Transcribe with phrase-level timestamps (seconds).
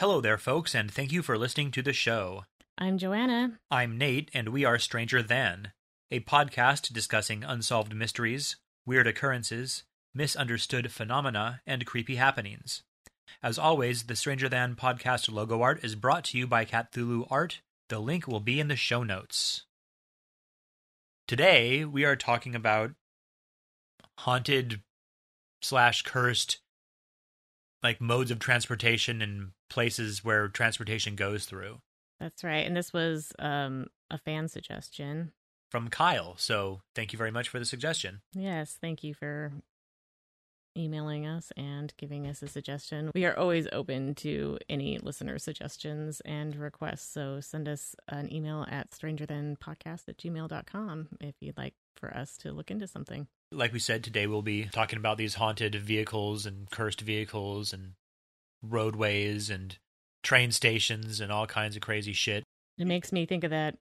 [0.00, 2.44] Hello there, folks, and thank you for listening to the show.
[2.78, 3.58] I'm Joanna.
[3.68, 5.72] I'm Nate, and we are Stranger Than,
[6.12, 8.54] a podcast discussing unsolved mysteries,
[8.86, 9.82] weird occurrences,
[10.14, 12.84] misunderstood phenomena, and creepy happenings.
[13.42, 17.60] As always, the Stranger Than podcast logo art is brought to you by Cthulhu Art.
[17.88, 19.64] The link will be in the show notes.
[21.26, 22.92] Today, we are talking about
[24.18, 24.80] haunted
[25.60, 26.60] slash cursed
[27.82, 31.80] like modes of transportation and places where transportation goes through
[32.20, 32.66] That's right.
[32.66, 35.32] And this was um, a fan suggestion.
[35.70, 36.34] from Kyle.
[36.36, 38.20] So thank you very much for the suggestion.
[38.34, 39.52] Yes, thank you for
[40.76, 43.10] emailing us and giving us a suggestion.
[43.14, 47.12] We are always open to any listener suggestions and requests.
[47.12, 52.52] So send us an email at strangerthanpodcast at gmail.com if you'd like for us to
[52.52, 53.26] look into something.
[53.50, 57.92] Like we said, today we'll be talking about these haunted vehicles and cursed vehicles and
[58.62, 59.76] roadways and
[60.22, 62.44] train stations and all kinds of crazy shit.
[62.78, 63.76] It makes me think of that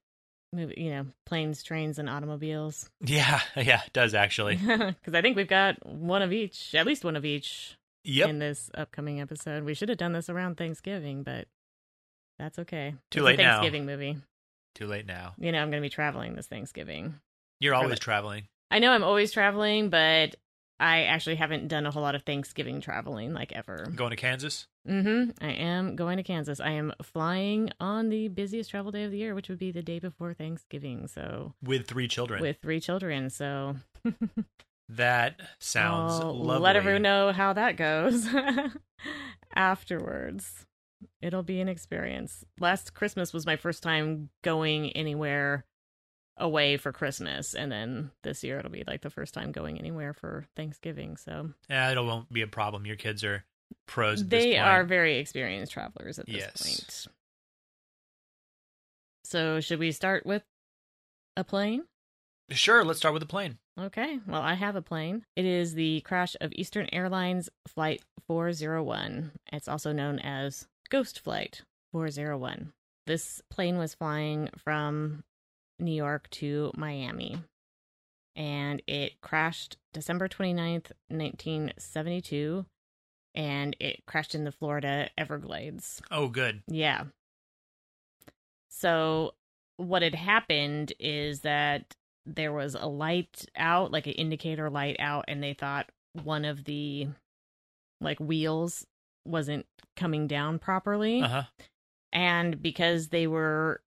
[0.53, 2.89] movie, you know, planes, trains, and automobiles.
[3.01, 4.55] Yeah, yeah, it does actually.
[4.65, 8.29] Because I think we've got one of each, at least one of each Yep.
[8.29, 9.63] in this upcoming episode.
[9.65, 11.47] We should have done this around Thanksgiving, but
[12.39, 12.95] that's okay.
[13.11, 13.51] Too It's late a now.
[13.59, 14.17] Thanksgiving movie.
[14.75, 15.33] Too late now.
[15.37, 17.15] You know, I'm going to be traveling this Thanksgiving.
[17.59, 18.47] You're always traveling.
[18.71, 20.35] I know I'm always traveling, but
[20.79, 23.91] I actually haven't done a whole lot of Thanksgiving traveling, like ever.
[23.95, 24.67] Going to Kansas?
[24.87, 25.31] Mm-hmm.
[25.43, 26.59] I am going to Kansas.
[26.59, 29.81] I am flying on the busiest travel day of the year, which would be the
[29.81, 31.07] day before Thanksgiving.
[31.07, 32.41] So With three children.
[32.41, 33.75] with three children, so
[34.89, 36.61] that sounds I'll lovely.
[36.63, 38.27] let everyone know how that goes
[39.55, 40.65] afterwards.
[41.21, 42.43] It'll be an experience.
[42.59, 45.65] Last Christmas was my first time going anywhere
[46.37, 50.13] away for Christmas, and then this year it'll be like the first time going anywhere
[50.13, 51.17] for Thanksgiving.
[51.17, 52.85] So Yeah, it won't be a problem.
[52.85, 53.43] Your kids are
[53.87, 54.25] pros.
[54.25, 56.61] They are very experienced travelers at this Yes.
[56.61, 57.13] point.
[59.23, 60.43] So should we start with
[61.35, 61.83] a plane?
[62.51, 63.57] Sure, let's start with a plane.
[63.79, 65.25] Okay, well, I have a plane.
[65.35, 69.31] It is the crash of Eastern Airlines Flight 401.
[69.51, 72.71] It's also known as Ghost Flight 401.
[73.05, 75.23] This plane was flying from
[75.79, 77.37] New York to Miami,
[78.35, 82.65] and it crashed December 29th, 1972,
[83.35, 86.01] and it crashed in the Florida Everglades.
[86.11, 86.61] Oh, good.
[86.67, 87.05] Yeah.
[88.69, 89.33] So
[89.77, 91.95] what had happened is that
[92.25, 95.89] there was a light out, like an indicator light out, and they thought
[96.23, 97.07] one of the
[98.01, 98.85] like wheels
[99.25, 99.65] wasn't
[99.95, 101.21] coming down properly.
[101.21, 101.43] Uh huh.
[102.11, 103.81] And because they were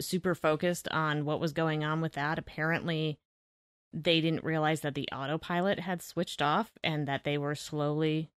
[0.00, 3.18] super focused on what was going on with that, apparently
[3.92, 8.30] they didn't realize that the autopilot had switched off and that they were slowly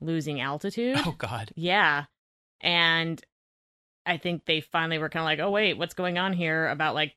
[0.00, 0.96] losing altitude.
[1.04, 1.50] Oh God.
[1.54, 2.04] Yeah.
[2.60, 3.22] And
[4.06, 6.68] I think they finally were kind of like, oh, wait, what's going on here?
[6.68, 7.14] About like,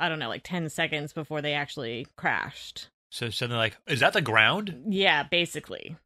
[0.00, 2.88] I don't know, like 10 seconds before they actually crashed.
[3.10, 4.84] So suddenly, like, is that the ground?
[4.88, 5.96] Yeah, basically.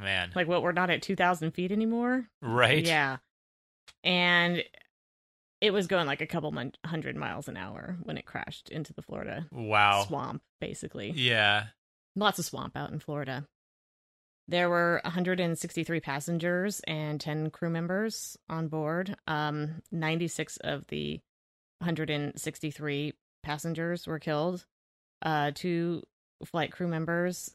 [0.00, 2.26] Man, Like, what, we're not at 2,000 feet anymore?
[2.40, 2.84] right?
[2.84, 3.18] Yeah.
[4.02, 4.64] And
[5.60, 6.54] it was going like a couple
[6.84, 10.04] hundred miles an hour when it crashed into the Florida Wow.
[10.06, 11.10] swamp, basically.
[11.14, 11.66] Yeah.
[12.16, 13.46] Lots of swamp out in Florida.
[14.48, 19.14] There were 163 passengers and 10 crew members on board.
[19.28, 21.20] Um, 96 of the
[21.78, 24.64] 163 passengers were killed.
[25.22, 26.02] Uh, two
[26.44, 27.54] flight crew members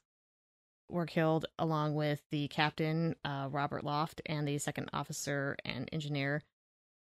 [0.89, 6.43] were killed, along with the captain, uh, Robert Loft, and the second officer and engineer,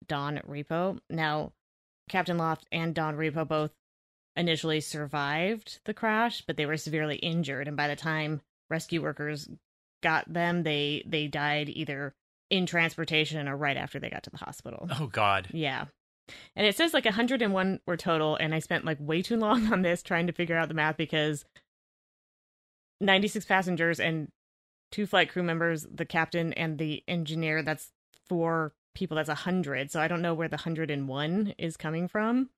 [0.06, 0.98] Don Repo.
[1.10, 1.53] Now,
[2.09, 3.72] Captain Loft and Don Repo both
[4.36, 9.48] initially survived the crash, but they were severely injured, and by the time rescue workers
[10.03, 12.14] got them, they they died either
[12.50, 14.88] in transportation or right after they got to the hospital.
[14.98, 15.48] Oh God.
[15.53, 15.87] Yeah.
[16.56, 19.82] And it says like 101 were total, and I spent like way too long on
[19.82, 21.44] this trying to figure out the math because
[23.00, 24.28] 96 passengers and
[24.90, 27.93] two flight crew members, the captain and the engineer, that's
[28.28, 29.91] four people, that's 100.
[29.91, 32.50] So I don't know where the 101 is coming from.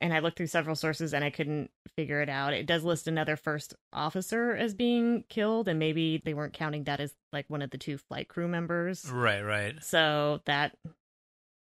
[0.00, 2.54] And I looked through several sources and I couldn't figure it out.
[2.54, 6.98] It does list another first officer as being killed, and maybe they weren't counting that
[6.98, 9.08] as like one of the two flight crew members.
[9.08, 9.42] Right.
[9.42, 9.76] Right.
[9.80, 10.76] So that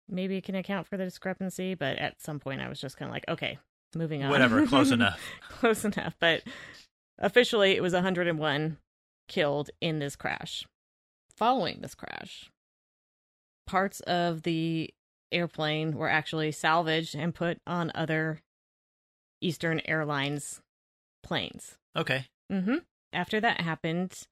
[0.09, 3.13] maybe can account for the discrepancy, but at some point I was just kind of
[3.13, 3.59] like, okay,
[3.95, 4.31] moving on.
[4.31, 4.67] Whatever.
[4.67, 5.21] Close enough.
[5.51, 6.15] Close enough.
[6.19, 6.43] But
[7.19, 8.79] officially, it was 101
[9.29, 10.67] killed in this crash.
[11.37, 12.51] Following this crash,
[13.67, 14.91] parts of the
[15.31, 18.41] airplane were actually salvaged and put on other
[19.41, 20.61] Eastern Airlines
[21.23, 21.77] planes.
[21.97, 22.27] Okay.
[22.51, 22.77] Mm-hmm.
[23.13, 24.27] After that happened,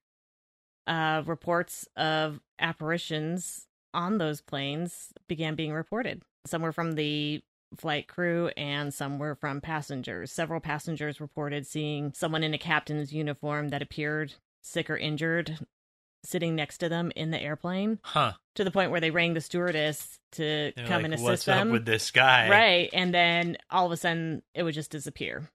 [0.86, 6.22] uh, reports of apparitions on those planes began being reported.
[6.46, 7.42] Some were from the
[7.76, 10.32] flight crew and some were from passengers.
[10.32, 15.58] Several passengers reported seeing someone in a captain's uniform that appeared sick or injured
[16.24, 18.32] sitting next to them in the airplane Huh.
[18.54, 21.44] to the point where they rang the stewardess to They're come like, and assist What's
[21.46, 21.68] them.
[21.68, 22.48] up with this guy?
[22.50, 22.90] Right.
[22.92, 25.50] And then all of a sudden it would just disappear.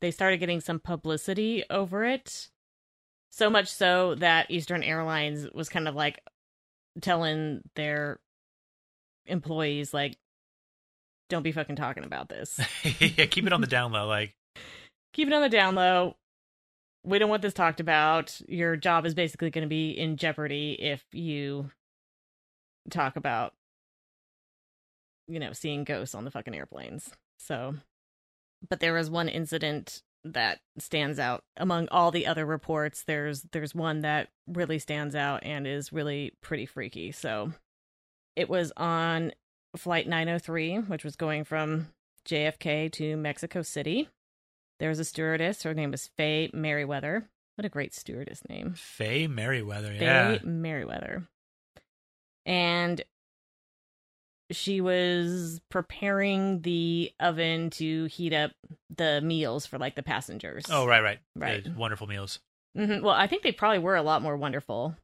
[0.00, 2.48] They started getting some publicity over it.
[3.32, 6.20] So much so that Eastern Airlines was kind of like
[7.00, 8.18] telling their
[9.26, 10.16] employees, like,
[11.28, 12.58] don't be fucking talking about this.
[12.98, 14.06] yeah, keep it on the down low.
[14.08, 14.34] Like,
[15.12, 16.16] Keep it on the down low.
[17.04, 18.40] We don't want this talked about.
[18.48, 21.70] Your job is basically going to be in jeopardy if you
[22.90, 23.54] talk about,
[25.26, 27.10] you know, seeing ghosts on the fucking airplanes.
[27.38, 27.74] So,
[28.68, 33.04] but there was one incident that stands out among all the other reports.
[33.04, 37.12] There's there's one that really stands out and is really pretty freaky.
[37.12, 37.52] So,
[38.36, 39.32] it was on
[39.76, 41.88] flight 903, which was going from
[42.26, 44.08] JFK to Mexico City.
[44.80, 45.62] There was a stewardess.
[45.62, 47.28] Her name was Faye Merriweather.
[47.56, 48.74] What a great stewardess name.
[48.74, 49.92] Faye Merriweather.
[49.92, 50.38] Yeah.
[50.38, 51.28] Faye Merriweather.
[52.46, 53.02] And
[54.50, 58.50] she was preparing the oven to heat up
[58.96, 60.64] the meals for like the passengers.
[60.68, 61.18] Oh, right, right.
[61.36, 61.62] Right.
[61.62, 62.40] The wonderful meals.
[62.74, 64.96] hmm Well, I think they probably were a lot more wonderful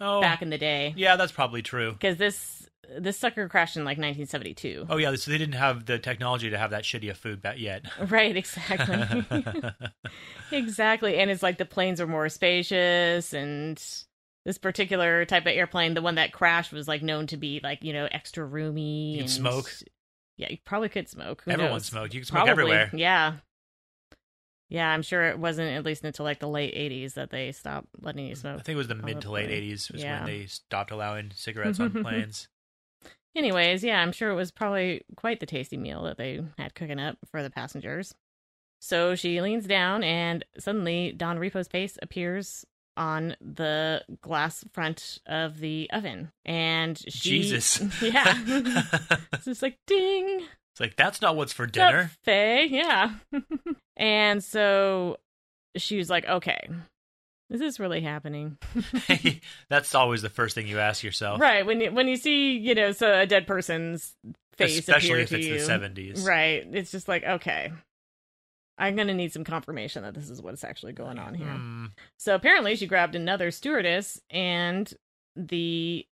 [0.00, 1.92] Oh, back in the day yeah, that's probably true.
[1.92, 2.68] because this
[2.98, 4.86] this sucker crashed in like 1972.
[4.88, 7.58] Oh, yeah, so they didn't have the technology to have that shitty of food back
[7.58, 7.84] yet.
[8.10, 9.24] Right, exactly.
[10.52, 11.18] exactly.
[11.18, 13.82] And it's like the planes are more spacious and
[14.44, 17.82] this particular type of airplane, the one that crashed was like known to be like,
[17.82, 19.72] you know, extra roomy You and smoke.
[20.36, 21.42] Yeah, you probably could smoke.
[21.44, 21.86] Who Everyone knows?
[21.86, 22.14] smoked.
[22.14, 22.90] You could smoke Probably, everywhere.
[22.92, 23.34] Yeah.
[24.68, 27.88] Yeah, I'm sure it wasn't at least until like the late 80s that they stopped
[28.00, 28.58] letting you smoke.
[28.58, 29.62] I think it was the mid to late plane.
[29.70, 30.24] 80s was Yeah.
[30.24, 32.48] when they stopped allowing cigarettes on planes.
[33.34, 37.00] Anyways, yeah, I'm sure it was probably quite the tasty meal that they had cooking
[37.00, 38.14] up for the passengers.
[38.80, 45.60] So she leans down, and suddenly Don Repo's face appears on the glass front of
[45.60, 47.80] the oven, and she, Jesus.
[48.02, 48.34] yeah,
[49.32, 50.40] it's just like ding,
[50.72, 52.10] It's like, that's not what's for dinner.
[52.24, 53.14] Faye, yeah,
[53.96, 55.16] and so
[55.76, 56.68] she was like, okay.
[57.52, 58.56] Is this really happening?
[59.68, 61.40] that's always the first thing you ask yourself.
[61.40, 64.14] Right when you when you see you know so a dead person's
[64.56, 66.26] face Especially if it's you, the 70s.
[66.26, 66.66] Right.
[66.72, 67.72] It's just like, okay.
[68.78, 71.46] I'm going to need some confirmation that this is what's actually going on here.
[71.46, 71.86] Hmm.
[72.18, 74.92] So apparently she grabbed another stewardess and
[75.36, 76.06] the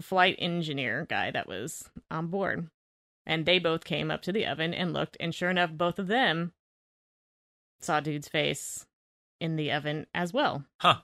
[0.00, 2.68] flight engineer guy that was on board.
[3.24, 6.06] And they both came up to the oven and looked, and sure enough, both of
[6.06, 6.52] them
[7.80, 8.86] saw dude's face
[9.40, 10.64] in the oven as well.
[10.80, 10.98] Huh.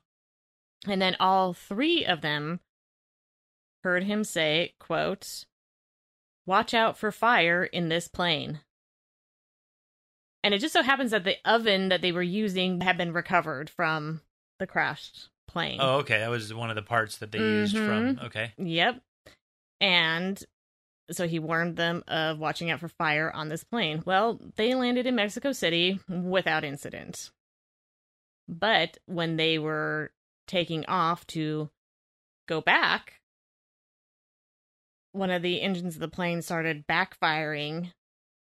[0.86, 2.60] And then all three of them
[3.84, 5.44] heard him say, quote,
[6.44, 8.60] Watch out for fire in this plane.
[10.42, 13.70] And it just so happens that the oven that they were using had been recovered
[13.70, 14.22] from
[14.58, 15.78] the crashed plane.
[15.80, 16.18] Oh, okay.
[16.18, 18.16] That was one of the parts that they used from.
[18.16, 18.26] Mm-hmm.
[18.26, 18.52] Okay.
[18.58, 19.00] Yep.
[19.80, 20.42] And
[21.12, 24.02] so he warned them of watching out for fire on this plane.
[24.04, 27.30] Well, they landed in Mexico City without incident.
[28.48, 30.12] But when they were
[30.46, 31.70] taking off to
[32.48, 33.20] go back,
[35.12, 37.92] one of the engines of the plane started backfiring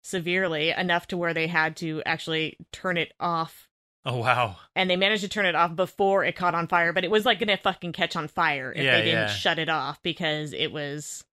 [0.03, 3.69] severely enough to where they had to actually turn it off
[4.05, 4.57] Oh, wow.
[4.75, 7.27] and they managed to turn it off before it caught on fire but it was
[7.27, 9.27] like gonna fucking catch on fire if Yeah, they didn't yeah.
[9.29, 11.25] shut it off because it was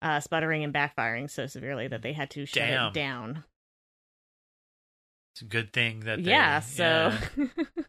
[0.00, 2.88] uh sputtering and backfiring so severely that they had to shut Damn.
[2.88, 3.44] it down
[5.36, 7.44] It's a good thing that they, yeah so yeah.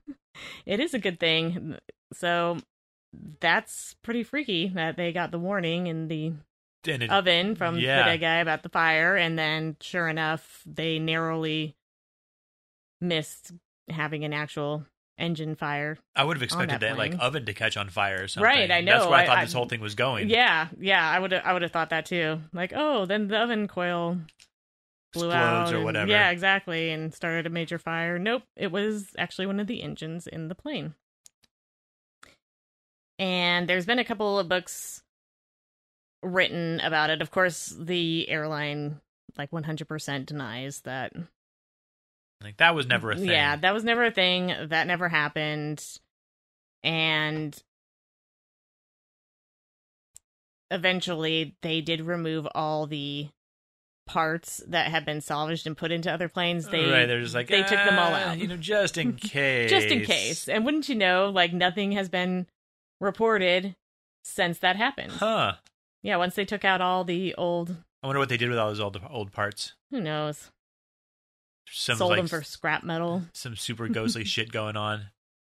[0.66, 1.78] it is a good thing
[2.12, 2.58] so
[3.40, 6.34] that's pretty freaky that they got the warning in the
[6.86, 8.00] it- oven from yeah.
[8.00, 11.78] the dead guy about the fire and then sure enough they narrowly
[13.00, 13.54] missed
[13.90, 14.86] having an actual
[15.18, 18.28] engine fire I would have expected that that, like oven to catch on fire or
[18.28, 18.44] something.
[18.44, 18.92] Right, I know.
[18.92, 20.30] That's where I, I- thought I- this whole thing was going.
[20.30, 22.42] Yeah, yeah, I would I would have thought that too.
[22.54, 24.18] Like, oh, then the oven coil
[25.18, 26.10] blew out or and- whatever.
[26.10, 28.18] Yeah, exactly, and started a major fire.
[28.20, 30.94] Nope, it was actually one of the engines in the plane.
[33.20, 35.02] And there's been a couple of books
[36.22, 37.22] written about it.
[37.22, 39.02] Of course, the airline
[39.38, 41.14] like 100% denies that.
[42.44, 43.28] Like that was never a thing.
[43.28, 44.54] Yeah, that was never a thing.
[44.68, 45.84] That never happened.
[46.84, 47.60] And
[50.70, 53.30] eventually they did remove all the
[54.08, 56.68] parts that have been salvaged and put into other planes.
[56.68, 58.38] They right, they're just like they took them all "Ah, out.
[58.40, 59.70] You know, just in case.
[59.70, 60.48] just in case.
[60.50, 62.48] And wouldn't you know, like nothing has been
[63.00, 63.76] reported
[64.24, 65.12] since that happened.
[65.12, 65.54] Huh.
[66.04, 68.70] Yeah, once they took out all the old, I wonder what they did with all
[68.70, 69.74] those old old parts.
[69.92, 70.52] who knows,
[71.70, 73.24] Some sold like them for scrap metal.
[73.34, 75.08] some super ghostly shit going on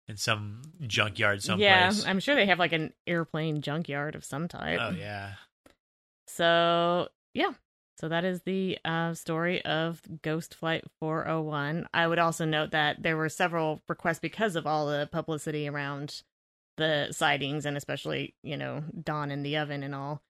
[0.08, 1.66] in some junkyard someplace.
[1.68, 4.80] Yeah, I'm sure they have like an airplane junkyard of some type.
[4.82, 5.34] oh yeah.
[6.26, 7.52] So yeah,
[8.00, 11.86] so that is the uh, story of Ghost Flight 401.
[11.92, 16.22] I would also note that there were several requests because of all the publicity around
[16.78, 20.22] the sightings, and especially you know Don in the oven and all.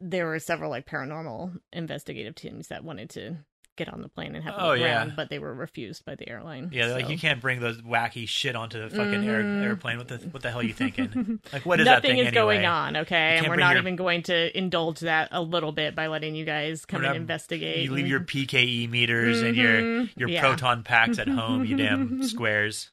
[0.00, 3.36] There were several like paranormal investigative teams that wanted to
[3.76, 4.96] get on the plane and have a Oh, look yeah.
[4.98, 6.70] around, but they were refused by the airline.
[6.72, 9.62] Yeah, they're like you can't bring those wacky shit onto the fucking air, Mhm.
[9.62, 9.98] airplane.
[9.98, 11.40] What the what the hell are you thinking?
[11.52, 13.38] Like what is that Nothing thing is going on, okay?
[13.38, 16.44] And we're not your- even going to indulge that a little bit by letting you
[16.44, 17.84] guys come and investigate.
[17.84, 20.10] You leave your PKE meters and your Mhm.
[20.16, 20.40] your Yeah.
[20.40, 22.90] proton packs at home, you damn squares.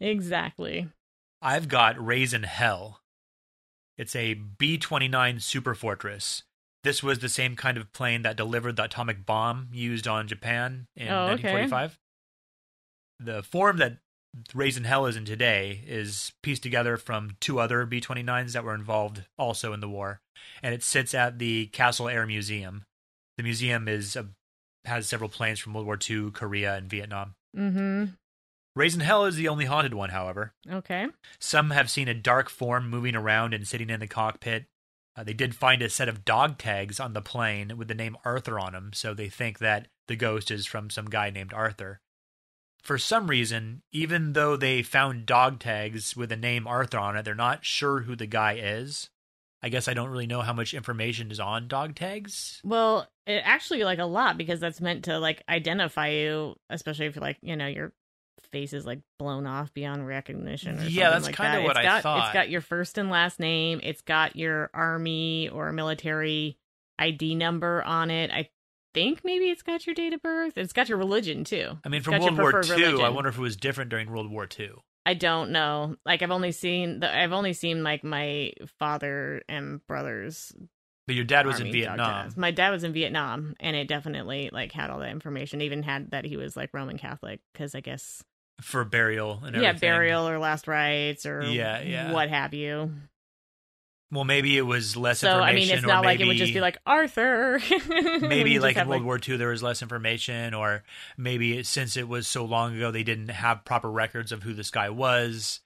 [0.00, 0.88] Exactly.
[1.40, 3.00] I've got Raz'n Hell.
[3.98, 6.42] It's a B 29 Super Fortress.
[6.84, 10.86] This was the same kind of plane that delivered the atomic bomb used on Japan
[10.96, 11.52] in Oh, okay.
[11.52, 11.98] 1945.
[13.20, 13.98] The form that
[14.52, 18.74] Raz'n Hell is in today is pieced together from two other B 29s that were
[18.74, 20.20] involved also in the war,
[20.62, 22.84] and it sits at the Castle Air Museum.
[23.36, 24.26] The museum is a,
[24.84, 27.34] has several planes from World War II, Korea, and Vietnam.
[27.56, 28.04] Mm-hmm.
[28.76, 30.54] Raz'n Hell is the only haunted one, however.
[30.68, 31.06] Okay.
[31.38, 34.64] Some have seen a dark form moving around and sitting in the cockpit.
[35.14, 38.16] Uh, they did find a set of dog tags on the plane with the name
[38.24, 42.00] Arthur on them, so they think that the ghost is from some guy named Arthur.
[42.82, 47.24] For some reason, even though they found dog tags with the name Arthur on it,
[47.24, 49.10] they're not sure who the guy is.
[49.62, 52.60] I guess I don't really know how much information is on dog tags.
[52.64, 57.16] Well, it actually like a lot because that's meant to like identify you, especially if
[57.16, 57.92] like you know your
[58.52, 60.78] face is like blown off beyond recognition.
[60.80, 61.62] Or Yeah, that's like kinda that.
[61.62, 62.26] what It's I got, thought.
[62.26, 63.80] It's got your first and last name.
[63.82, 66.58] It's got your army or military
[66.98, 68.30] ID number on it.
[68.30, 68.50] I
[68.94, 70.58] think maybe it's got your date of birth.
[70.58, 71.78] It's got your religion too.
[71.84, 74.46] I mean, from World War II, I wonder if it was different during World War
[74.58, 74.70] II.
[75.04, 75.96] I don't know.
[76.06, 80.52] Like I've only seen the I've only seen like my father and brothers.
[81.06, 81.98] But your dad was in Vietnam.
[81.98, 82.36] tags.
[82.36, 85.60] My dad was in Vietnam, and it definitely like had all that information.
[85.60, 88.22] Even had that he was like Roman Catholic, because I guess
[88.60, 89.62] for burial and everything.
[89.64, 92.12] yeah, burial or last rites or Yeah, yeah.
[92.12, 92.92] what have you.
[94.12, 95.54] Well, maybe it was less So I information.
[95.56, 97.58] mean, it's or not like it would just be like Arthur.
[98.20, 100.84] Maybe like in World War II there was less information, or
[101.16, 104.70] maybe since it was so long ago they didn't have proper records of who this
[104.70, 105.60] guy was.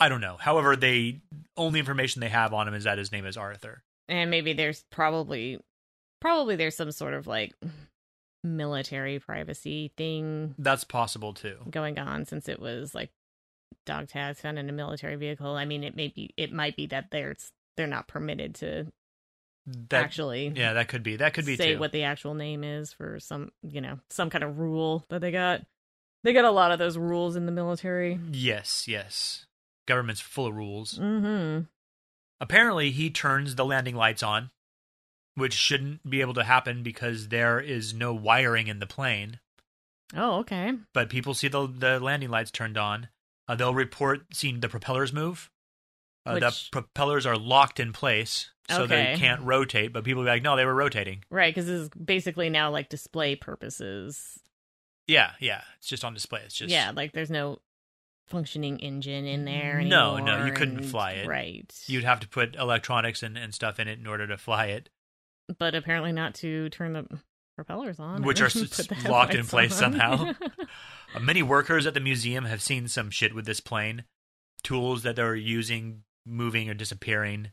[0.00, 0.38] I don't know.
[0.40, 1.20] However, they
[1.56, 3.82] only information they have on him is that his name is Arthur.
[4.08, 5.58] And maybe there's probably
[6.20, 7.54] probably there's some sort of like
[8.44, 11.56] military privacy thing That's possible too.
[11.70, 13.10] going on since it was like
[13.86, 15.54] dog tags found in a military vehicle.
[15.54, 17.34] I mean, it may be it might be that they're
[17.76, 18.86] they're not permitted to
[19.88, 21.16] That actually yeah, that could be.
[21.16, 21.78] That could be say too.
[21.80, 25.30] what the actual name is for some you know some kind of rule that they
[25.30, 25.62] got.
[26.24, 28.18] They got a lot of those rules in the military.
[28.30, 29.46] yes, yes.
[29.86, 30.96] Government's full of rules.
[30.96, 31.62] Mm-hmm.
[32.42, 34.50] Apparently, he turns the landing lights on,
[35.36, 39.38] which shouldn't be able to happen because there is no wiring in the plane.
[40.14, 40.72] Oh, okay.
[40.92, 43.08] but people see the the landing lights turned on.
[43.48, 45.50] Uh, they'll report seeing the propellers move.
[46.26, 49.12] Uh, the propellers are locked in place, so Okay.
[49.14, 49.92] they can't rotate.
[49.92, 52.88] But people be like, "No, they were rotating." Right, because this is basically now like
[52.88, 54.40] display purposes.
[55.06, 56.42] Yeah, yeah, it's just on display.
[56.44, 57.60] It's just yeah, like there's no
[58.32, 60.38] functioning engine in there No, anymore.
[60.38, 61.28] no, you couldn't and- fly it.
[61.28, 61.70] Right.
[61.86, 64.88] You'd have to put electronics and, and stuff in it in order to fly it,
[65.58, 67.06] but apparently not to turn the
[67.56, 69.92] propellers on, Which are s- put the locked in place on.
[69.92, 70.32] somehow.
[71.14, 74.04] Uh, many workers at the museum have seen some shit with this plane,
[74.62, 77.50] tools that they're using moving or disappearing.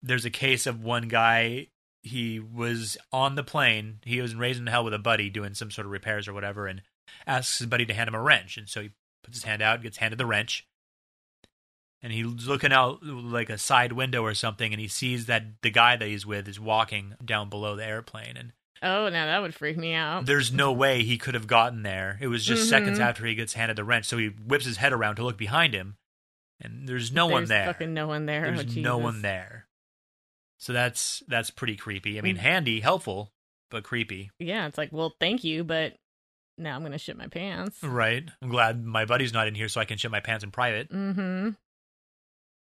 [0.00, 1.66] There's a case of one guy.
[2.04, 3.98] He was on the plane.
[4.04, 6.82] He was raising hell with a buddy doing some sort of repairs or whatever, and
[7.26, 8.56] asks his buddy to hand him a wrench.
[8.56, 8.90] And so he
[9.24, 10.66] puts his hand out, gets handed the wrench,
[12.02, 15.70] and he's looking out like a side window or something, and he sees that the
[15.70, 18.52] guy that he's with is walking down below the airplane, and
[18.82, 20.26] oh, now that would freak me out.
[20.26, 22.18] there's no way he could have gotten there.
[22.20, 23.02] It was just seconds Mhm.
[23.02, 25.74] after he gets handed the wrench, so he whips his head around to look behind
[25.74, 25.96] him,
[26.60, 27.66] and there's no one There's there.
[27.66, 28.52] Fucking no one there.
[28.54, 29.66] There's oh, no one there.
[30.58, 32.18] So that's that's pretty creepy.
[32.18, 33.32] I mean, handy, helpful,
[33.70, 34.30] but creepy.
[34.38, 35.94] Yeah, it's like, well, thank you, but
[36.56, 37.82] now I'm gonna shit my pants.
[37.82, 38.28] Right.
[38.42, 40.90] I'm glad my buddy's not in here so I can shit my pants in private.
[40.90, 41.50] Mm-hmm.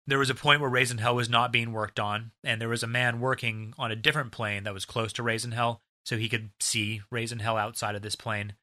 [0.07, 2.83] There was a point where Raz'n Hell was not being worked on, and there was
[2.83, 6.29] a man working on a different plane that was close to Raz'n Hell, so he
[6.29, 8.55] could see Raz'n Hell outside of this plane.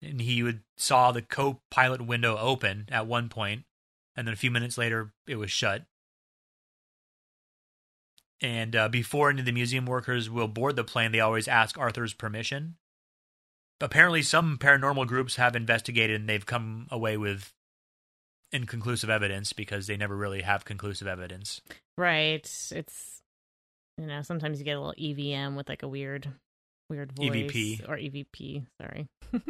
[0.00, 3.64] And he would saw the co-pilot window open at one point,
[4.16, 5.84] and then a few minutes later it was shut.
[8.40, 11.76] And uh, before any of the museum workers will board the plane, they always ask
[11.76, 12.76] Arthur's permission.
[13.80, 17.52] Apparently, some paranormal groups have investigated and they've come away with
[18.50, 21.60] inconclusive evidence because they never really have conclusive evidence.
[21.96, 22.44] Right.
[22.72, 23.22] It's
[23.98, 26.28] you know, sometimes you get a little EVM with like a weird
[26.88, 27.88] weird voice EVP.
[27.88, 29.06] or EVP, sorry.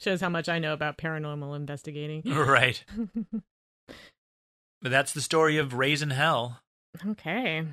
[0.00, 2.22] Shows how much I know about paranormal investigating.
[2.26, 2.82] right.
[4.80, 6.60] But that's the story of Raz'n Hell.
[7.04, 7.64] okay.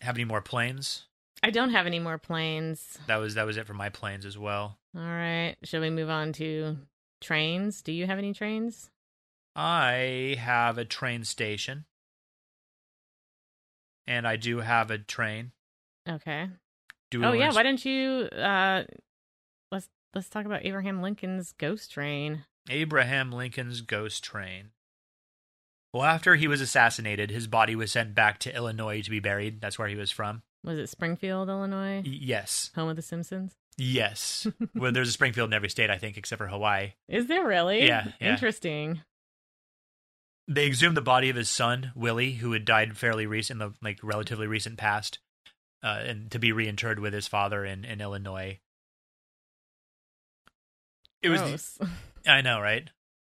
[0.00, 1.06] Have any more planes?
[1.42, 2.98] I don't have any more planes.
[3.06, 4.78] That was that was it for my planes as well.
[4.96, 5.56] All right.
[5.64, 6.76] Shall we move on to
[7.20, 7.82] trains?
[7.82, 8.90] Do you have any trains?
[9.56, 11.86] I have a train station.
[14.06, 15.52] And I do have a train.
[16.08, 16.48] Okay.
[17.10, 18.84] Do Oh yeah, why don't you uh
[19.72, 22.44] let's let's talk about Abraham Lincoln's ghost train.
[22.68, 24.70] Abraham Lincoln's ghost train.
[25.92, 29.60] Well, after he was assassinated, his body was sent back to Illinois to be buried.
[29.60, 30.42] That's where he was from.
[30.64, 32.02] Was it Springfield, Illinois?
[32.04, 32.70] Yes.
[32.74, 33.54] Home of the Simpsons?
[33.78, 34.46] Yes.
[34.74, 36.92] well, there's a Springfield in every state, I think, except for Hawaii.
[37.08, 37.86] Is there really?
[37.86, 38.32] Yeah, yeah.
[38.32, 39.00] Interesting.
[40.46, 43.74] They exhumed the body of his son, Willie, who had died fairly recent, in the
[43.82, 45.18] like relatively recent past,
[45.82, 48.58] uh, and to be reinterred with his father in, in Illinois.
[51.22, 51.40] It was
[51.78, 51.88] the,
[52.26, 52.90] I know, right?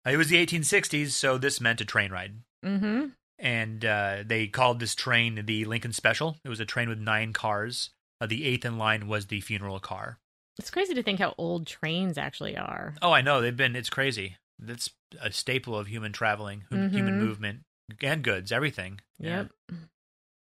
[0.05, 2.35] It was the 1860s, so this meant a train ride.
[2.63, 3.07] mm-hmm.
[3.37, 6.37] And uh, they called this train the Lincoln Special.
[6.43, 7.89] It was a train with nine cars.
[8.21, 10.19] Uh, the eighth in line was the funeral car.
[10.57, 12.95] It's crazy to think how old trains actually are.
[13.01, 13.41] Oh, I know.
[13.41, 14.37] They've been, it's crazy.
[14.57, 14.89] That's
[15.21, 17.59] a staple of human traveling, hu- human movement,
[18.01, 19.01] and goods, everything.
[19.19, 19.47] Yeah.
[19.69, 19.79] Yep.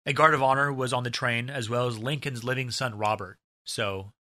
[0.07, 3.39] A guard of honor was on the train, as well as Lincoln's living son, Robert.
[3.67, 4.13] So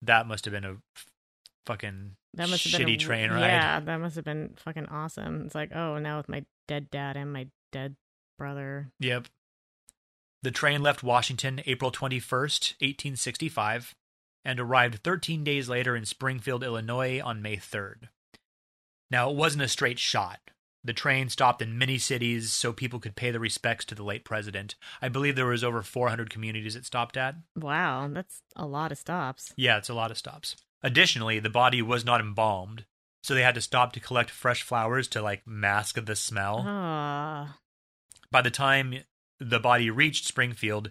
[0.00, 0.76] that must have been a
[1.66, 3.40] fucking That must have shitty been a, train ride.
[3.40, 5.42] Yeah, that must have been fucking awesome.
[5.44, 7.96] It's like, oh, now with my dead dad and my dead
[8.38, 8.90] brother.
[9.00, 9.28] Yep.
[10.42, 13.94] The train left Washington April 21st, 1865,
[14.44, 18.08] and arrived 13 days later in Springfield, Illinois on May 3rd.
[19.10, 20.38] Now, it wasn't a straight shot.
[20.84, 24.24] The train stopped in many cities so people could pay their respects to the late
[24.24, 24.76] president.
[25.02, 27.34] I believe there was over 400 communities it stopped at.
[27.56, 29.52] Wow, that's a lot of stops.
[29.56, 30.56] Yeah, it's a lot of stops.
[30.82, 32.84] Additionally, the body was not embalmed,
[33.28, 36.64] so they had to stop to collect fresh flowers to like mask the smell.
[36.66, 37.58] Ah,
[38.30, 38.94] By the time
[39.38, 40.90] the body reached Springfield,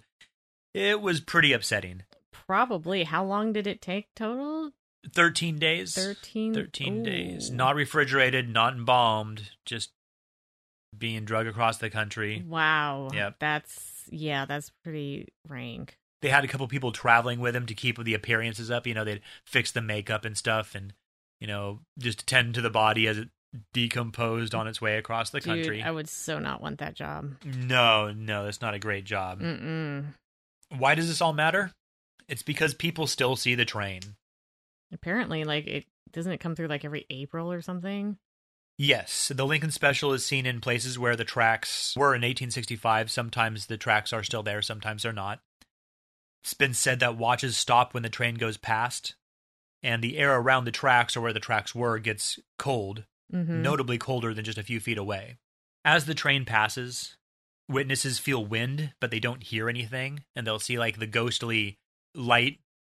[0.76, 2.04] it was pretty upsetting.
[2.32, 3.06] probably.
[3.06, 4.72] How long did it take total?
[5.16, 5.96] 13 days.
[5.96, 6.54] 13?
[6.54, 7.50] 13 days.
[7.50, 9.90] Not refrigerated, not embalmed, just
[10.96, 12.44] being drug across the country.
[12.48, 13.10] Wow.
[13.14, 13.38] Yep.
[13.40, 15.98] That's, yeah, that's pretty rank.
[16.22, 18.86] They had a couple people traveling with him to keep the appearances up.
[18.86, 20.94] You know, they'd fix the makeup and stuff and,
[21.40, 23.30] you know, just tend to the body as it
[23.74, 25.82] decomposed on its way across the Dude, country.
[25.82, 27.32] I would so not want that job.
[27.44, 29.42] No, no, that's not a great job.
[29.42, 30.06] Mm-mm.
[30.78, 31.72] Why does this all matter?
[32.28, 34.02] It's because people still see the train.
[34.92, 38.18] Apparently, like, it doesn't it come through like every April or something?
[38.78, 43.10] Yes, the Lincoln Special is seen in places where the tracks were in 1865.
[43.10, 45.40] Sometimes the tracks are still there, sometimes they're not.
[46.44, 49.16] It's been said that watches stop when the train goes past,
[49.84, 53.62] and the air around the tracks or where the tracks were gets cold, Mm-hmm.
[53.62, 55.36] notably colder than just a few feet away.
[55.84, 57.18] As the train passes,
[57.68, 61.78] witnesses feel wind, but they don't hear anything, and they'll see like the ghostly
[62.16, 62.60] light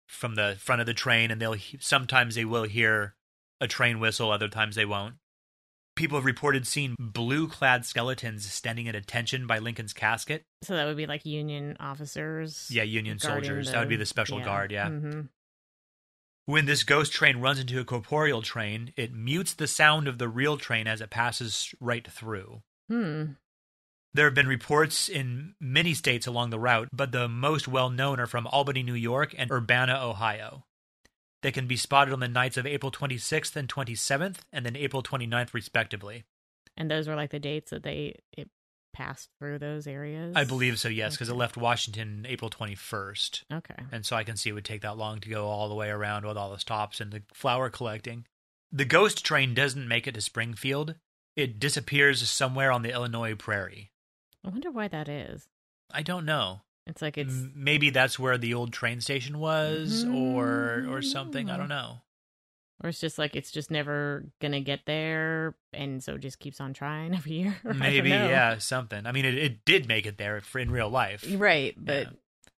[0.10, 3.16] from the front of the train, and they'll sometimes they will hear
[3.62, 5.16] a train whistle, other times they won't.
[5.96, 10.44] People have reported seeing blue-clad skeletons standing at attention by Lincoln's casket.
[10.62, 12.68] So that would be like Union officers.
[12.70, 13.72] Yeah, Union soldiers.
[13.72, 14.72] That would be the special guard.
[14.74, 14.90] Yeah.
[14.90, 15.22] hmm
[16.48, 20.30] When this ghost train runs into a corporeal train, it mutes the sound of the
[20.30, 22.62] real train as it passes right through.
[22.88, 23.32] Hmm.
[24.14, 28.22] There have been reports in many states along the route, but the most well known
[28.22, 30.64] are from Albany, New York, and Urbana, Ohio.
[31.44, 35.04] They can be spotted on the nights of April 26th and 27th, and then April
[35.04, 36.24] 29th, respectively.
[36.78, 38.50] And those were like the dates that they it
[38.98, 40.34] passed through those areas.
[40.36, 43.44] I believe so, yes, because it left Washington April 21st.
[43.54, 43.76] Okay.
[43.92, 45.90] And so I can see it would take that long to go all the way
[45.90, 48.26] around with all the stops and the flower collecting.
[48.72, 50.96] The ghost train doesn't make it to Springfield.
[51.36, 53.92] It disappears somewhere on the Illinois prairie.
[54.44, 55.48] I wonder why that is.
[55.92, 56.62] I don't know.
[56.88, 60.16] It's like it's M- maybe that's where the old train station was mm-hmm.
[60.16, 61.98] or or something i don't know
[62.84, 66.60] or it's just like it's just never gonna get there, and so it just keeps
[66.62, 67.56] on trying every year.
[67.64, 71.26] Maybe yeah something i mean it, it did make it there for in real life
[71.38, 72.14] Right, but Yeah.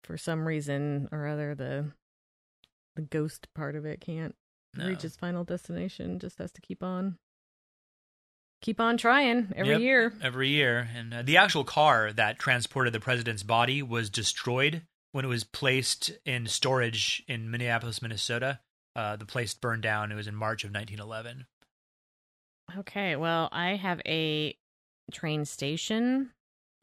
[0.05, 1.93] for some reason or other, the
[2.97, 4.35] the ghost part of it can't
[4.75, 4.89] No.
[4.89, 6.19] reach its final destination.
[6.19, 7.19] Just has to keep on.
[8.61, 9.81] keep on trying every Yep.
[9.81, 10.13] year.
[10.21, 10.89] every year.
[10.95, 15.45] And uh, the actual car that transported the president's body was destroyed when it was
[15.45, 18.59] placed in storage in Minneapolis, Minnesota.
[18.99, 20.11] Uh, the place burned down.
[20.11, 21.47] It was in March of 1911.
[22.79, 24.57] Okay, well, I have a
[25.13, 26.31] train station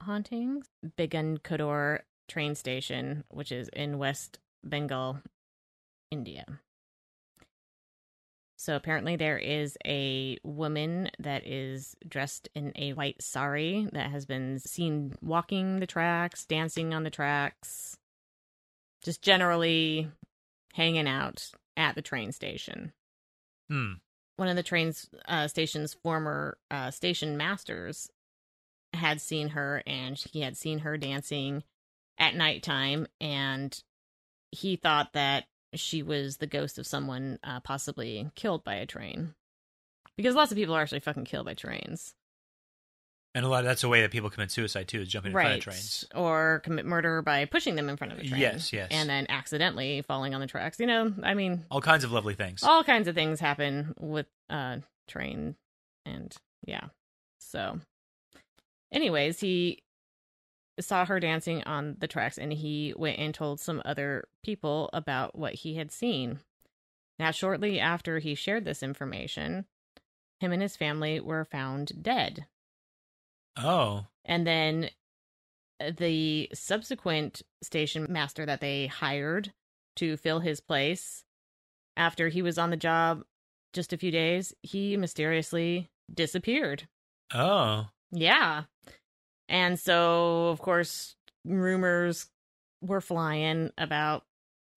[0.01, 0.65] hauntings.
[0.97, 5.19] Begunkodar train station, which is in West Bengal,
[6.10, 6.45] India.
[8.56, 14.25] So apparently there is a woman that is dressed in a white sari that has
[14.25, 17.97] been seen walking the tracks, dancing on the tracks,
[19.04, 20.08] just generally
[20.71, 22.94] hanging out at the train station.
[23.70, 23.94] Hmm.
[24.38, 24.94] one of the train
[25.28, 28.12] uh, station's former uh, station masters
[28.94, 31.64] had seen her and he had seen her dancing
[32.20, 33.82] at nighttime and
[34.52, 39.34] he thought that she was the ghost of someone uh, possibly killed by a train.
[40.16, 42.14] Because lots of people are actually fucking killed by trains
[43.36, 45.56] And a lot that's a way that people commit suicide too, is jumping in front
[45.56, 46.06] of trains.
[46.15, 48.88] or commit murder by pushing them in front of a train Yes, yes.
[48.91, 52.34] and then accidentally falling on the tracks you know i mean All kinds of lovely
[52.34, 52.63] things.
[52.63, 55.56] all kinds of things happen with uh train
[56.06, 56.34] and
[56.65, 56.86] yeah
[57.39, 57.80] so
[58.91, 59.84] anyways he
[60.80, 65.38] saw her dancing on the tracks and he went and told some other people about
[65.38, 66.39] what he had seen
[67.19, 69.65] now shortly after he shared this information
[70.39, 72.45] him and his family were found dead
[73.58, 74.08] Oh.
[74.26, 74.89] and then
[75.80, 79.54] uh, the subsequent station master that they hired
[79.98, 81.24] to fill his place,
[81.98, 83.24] after he was on the job
[83.74, 86.88] just a few days, he mysteriously disappeared.
[87.34, 87.88] Oh.
[88.12, 88.63] Yeah.
[89.48, 91.15] And so, of course,
[91.46, 92.28] rumors
[92.82, 94.24] were flying about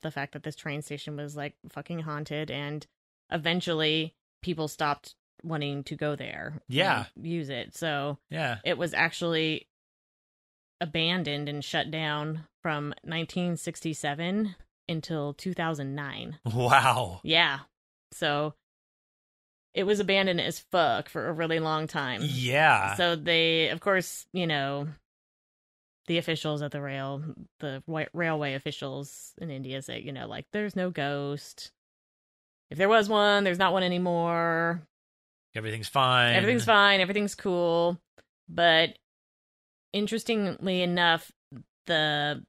[0.03, 2.51] the fact that this train station was like fucking haunted.
[2.51, 2.87] And
[3.31, 6.55] eventually, people stopped wanting to go there.
[6.69, 7.07] Yeah.
[7.21, 7.77] Use it.
[7.77, 8.59] So, Yeah.
[8.65, 9.67] it was actually
[10.81, 14.55] abandoned and shut down from 1967
[14.89, 16.39] until 2009.
[16.55, 17.21] Wow.
[17.23, 17.61] Yeah.
[18.13, 18.55] So
[19.75, 22.21] it was abandoned as fuck for a really long time.
[22.25, 22.95] Yeah.
[22.95, 24.89] So they, of course, you know,
[26.07, 27.23] the officials at the rail,
[27.61, 27.83] the
[28.15, 31.71] railway officials in India say, you know, like there's no ghost.
[32.71, 34.83] If there was one, there's not one anymore.
[35.55, 36.35] Everything's fine.
[36.35, 37.01] Everything's fine.
[37.01, 37.99] Everything's cool.
[38.49, 38.99] But
[39.93, 41.31] interestingly enough,
[41.87, 42.45] the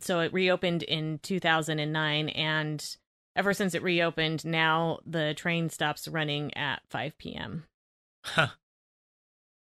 [0.00, 2.96] so it reopened in 2009 and
[3.34, 7.64] ever since it reopened now the train stops running at 5 p.m
[8.24, 8.48] Huh.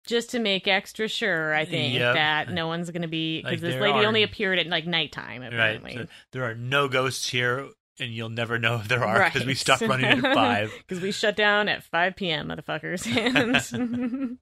[0.06, 2.14] just to make extra sure i think Yep.
[2.16, 5.42] that no one's gonna be because Like, this lady are- only appeared at like nighttime
[5.42, 5.52] Right.
[5.54, 7.68] apparently So there are no ghosts here,
[8.00, 9.58] and you'll never know if there are because we Right.
[9.58, 10.74] stopped running at five.
[10.88, 14.38] because we shut down at 5 p.m motherfuckers and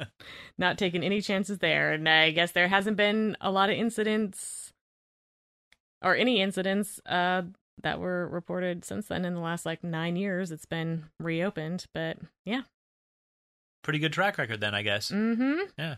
[0.58, 4.72] not taking any chances there and i guess there hasn't been a lot of incidents
[6.02, 7.42] or any incidents uh
[7.82, 12.16] that were reported since then in the last like nine years it's been reopened but
[12.44, 12.62] yeah
[13.82, 15.10] Pretty good track record then, I guess.
[15.10, 15.96] mm-hmm Yeah.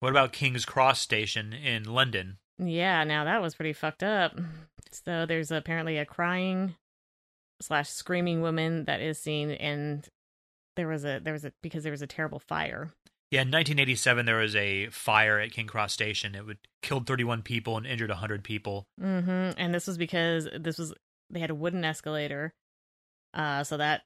[0.00, 2.36] What about King's Cross Station in London?
[2.58, 4.38] yeah now that was pretty fucked up
[4.92, 6.74] so there's apparently a crying
[7.60, 10.08] slash screaming woman that is seen and
[10.76, 12.90] there was a there was a because there was a terrible fire
[13.30, 16.34] Yeah, in 1987, there was a fire at King Cross Station.
[16.34, 18.86] It would killed 31 people and injured 100 people.
[19.00, 19.58] Mm-hmm.
[19.58, 20.92] And this was because this was
[21.30, 22.52] they had a wooden escalator,
[23.32, 24.02] uh, so that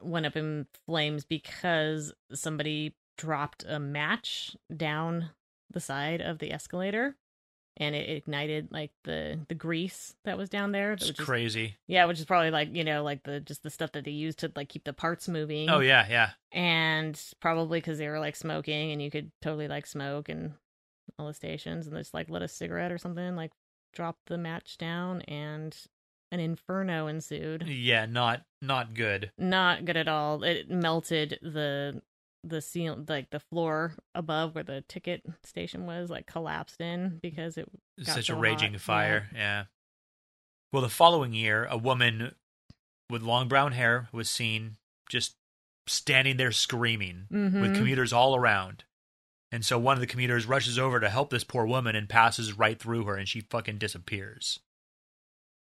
[0.00, 5.30] went up in flames because somebody dropped a match down
[5.70, 7.16] the side of the escalator,
[7.76, 10.92] and it ignited like the the grease that was down there.
[10.92, 11.76] It's is- crazy.
[11.86, 14.38] yeah, which is probably like you know like the just the stuff that they used
[14.40, 15.70] to like keep the parts moving.
[15.70, 16.30] Oh yeah, yeah.
[16.52, 20.52] and probably because they were like smoking, and you could totally like smoke and
[21.18, 23.52] all the stations, and just like lit a cigarette or something, like
[23.92, 25.76] drop the match down, and
[26.30, 27.66] an inferno ensued.
[27.66, 29.30] Yeah, not not good.
[29.38, 30.42] Not good at all.
[30.44, 32.00] It melted the
[32.44, 37.56] the ceiling like the floor above where the ticket station was, like collapsed in because
[37.56, 37.68] it.
[38.02, 39.28] Such so a raging hot, fire.
[39.34, 39.64] Yeah.
[40.72, 42.34] Well, the following year, a woman
[43.10, 44.76] with long brown hair was seen
[45.08, 45.36] just
[45.86, 47.74] standing there screaming with Mhm.
[47.76, 48.84] commuters all around.
[49.50, 52.54] And so one of the commuters rushes over to help this poor woman and passes
[52.54, 54.60] right through her and she fucking disappears.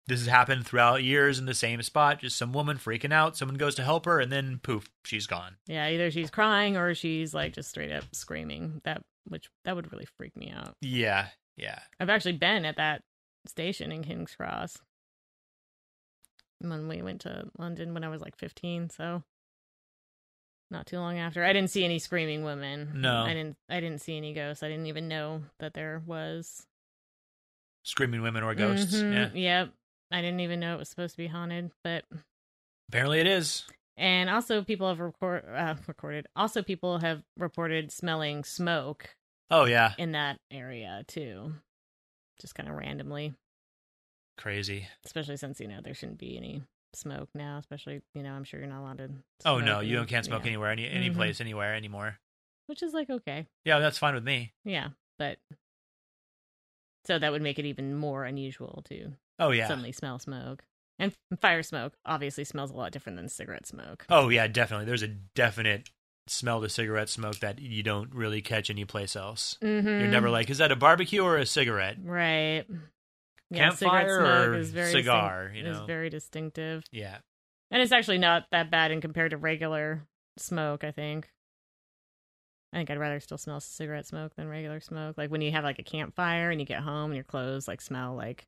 [0.09, 2.19] This has happened throughout years in the same spot.
[2.19, 3.37] Just some woman freaking out.
[3.37, 5.55] Someone goes to help her and then poof, she's gone.
[5.67, 8.81] Yeah, either she's crying or she's like just straight up screaming.
[8.83, 10.75] That which that would really freak me out.
[10.81, 11.79] Yeah, yeah.
[11.99, 13.03] I've actually been at that
[13.45, 14.77] station in King's Cross
[16.59, 18.89] when we went to London when I was like 15.
[18.89, 19.23] So
[20.71, 21.43] not too long after.
[21.43, 22.93] I didn't see any screaming women.
[22.95, 23.23] No.
[23.23, 23.57] I didn't.
[23.69, 24.63] I didn't see any ghosts.
[24.63, 26.65] I didn't even know that there was.
[27.83, 28.93] Screaming women or ghosts.
[28.95, 29.61] Mhm, Yeah.
[29.61, 29.73] Yep.
[30.11, 32.03] I didn't even know it was supposed to be haunted, but
[32.89, 33.65] Apparently it is.
[33.97, 36.25] and also people have record uh, recorded.
[36.35, 39.15] Also, people have reported smelling smoke
[39.51, 39.93] Oh yeah.
[39.97, 41.53] in that area too,
[42.41, 43.33] just kind of randomly.
[44.37, 44.87] Crazy.
[45.05, 47.57] Especially since you know there shouldn't be any smoke now.
[47.59, 49.09] Especially you know I'm sure you're not allowed to.
[49.45, 50.47] Oh no, you don't can't smoke yeah.
[50.49, 51.15] anywhere, any any Mhm.
[51.15, 52.17] place, anywhere anymore.
[52.67, 53.47] which is like okay.
[53.65, 54.53] Yeah, that's fine with me.
[54.63, 55.37] Yeah, but
[57.05, 59.67] so that would make it even more unusual to Oh yeah.
[59.67, 60.63] suddenly smell smoke.
[60.97, 64.05] And fire smoke obviously smells a lot different than cigarette smoke.
[64.09, 64.85] Oh yeah, definitely.
[64.85, 65.89] There's a definite
[66.27, 69.57] smell to cigarette smoke that you don't really catch anyplace else.
[69.63, 69.87] Mm-hmm.
[69.87, 71.97] You're never like, is that a barbecue or a cigarette?
[72.03, 72.65] right.
[73.51, 74.19] Yeah, Campfire
[74.59, 75.85] or cigar, distinct- you is know?
[75.87, 77.17] very distinctive, Yeah.
[77.71, 80.03] and it's actually not that bad in compared to regular
[80.37, 80.83] smoke.
[80.83, 81.27] I think.
[82.71, 85.17] I think I'd rather still smell cigarette smoke than regular smoke.
[85.17, 87.81] Like when you have like a campfire and you get home and your clothes like
[87.81, 88.45] smell like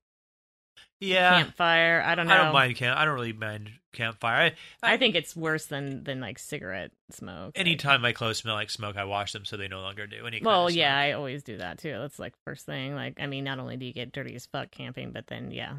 [0.99, 1.43] Yeah.
[1.43, 2.03] campfire.
[2.05, 2.33] I don't know.
[2.33, 2.97] I don't mind camp.
[2.99, 4.51] I don't really mind campfire.
[4.83, 7.53] I, I think it's worse than than like cigarette smoke.
[7.55, 10.25] Like- anytime my clothes smell like smoke, I wash them so they no longer do
[10.27, 10.41] any.
[10.43, 10.95] Well, yeah.
[10.97, 11.91] I always do that too.
[11.91, 12.93] That's like first thing.
[12.95, 15.73] Like, I mean, not only do you get dirty as fuck camping, but then yeah,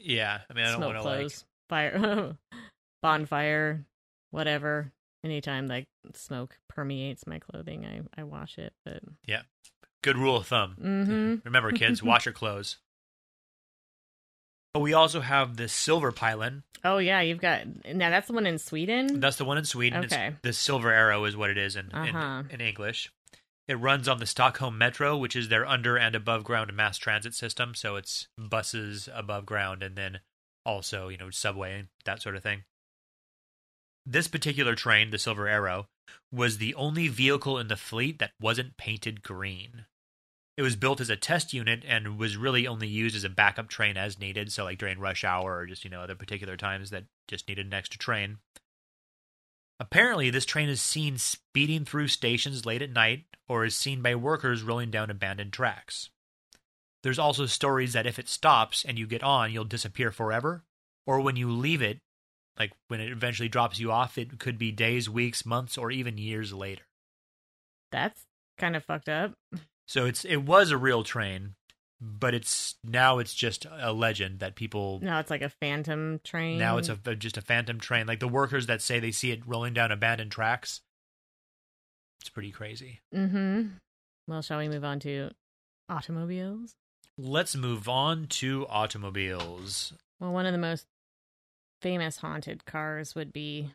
[0.00, 0.40] yeah.
[0.50, 1.18] I mean, I don't smoke want to like.
[1.20, 2.36] clothes, fire,
[3.02, 3.84] bonfire,
[4.30, 4.92] whatever.
[5.22, 8.72] Anytime like smoke permeates my clothing, I I wash it.
[8.84, 9.42] But yeah,
[10.02, 10.76] Good rule of thumb.
[10.80, 12.78] hmm Remember, kids, wash your clothes.
[14.74, 16.62] But we also have the Silverpilen.
[16.84, 18.10] oh yeah, you've got now.
[18.10, 19.20] That's the one in Sweden.
[19.20, 20.04] That's the one in Sweden.
[20.04, 20.28] Okay.
[20.28, 22.44] It's the silver arrow is what it is in, Uh-huh.
[22.48, 23.10] in in English.
[23.66, 27.34] It runs on the Stockholm Metro, which is their under and above ground mass transit
[27.34, 27.74] system.
[27.74, 30.20] So it's buses above ground and then
[30.64, 32.64] also, you know, subway, and that sort of thing.
[34.06, 35.86] This particular train, the Silver Arrow,
[36.32, 39.84] was the only vehicle in the fleet that wasn't painted green.
[40.60, 43.70] It was built as a test unit and was really only used as a backup
[43.70, 46.90] train as needed, so like during rush hour or just, you know, other particular times
[46.90, 48.40] that just needed an extra train.
[49.80, 54.14] Apparently, this train is seen speeding through stations late at night or is seen by
[54.14, 56.10] workers rolling down abandoned tracks.
[57.02, 60.64] There's also stories that if it stops and you get on, you'll disappear forever,
[61.06, 62.00] or when you leave it,
[62.58, 66.18] like when it eventually drops you off, it could be days, weeks, months, or even
[66.18, 66.82] years later.
[67.90, 68.26] That's
[68.58, 69.32] kind of fucked up.
[69.90, 71.56] So it's it was a real train,
[72.00, 76.58] but it's now it's just a legend that people Now it's like a phantom train.
[76.58, 78.06] now it's a just a phantom train.
[78.06, 80.82] Like the workers that say they see it rolling down abandoned tracks.
[82.20, 83.00] It's pretty crazy.
[83.12, 83.62] Mm-hmm.
[84.28, 85.30] Well, shall we move on to
[85.88, 86.76] automobiles?
[87.18, 89.92] Let's move on to automobiles.
[90.20, 90.86] Well, one of the most
[91.82, 93.72] famous haunted cars would be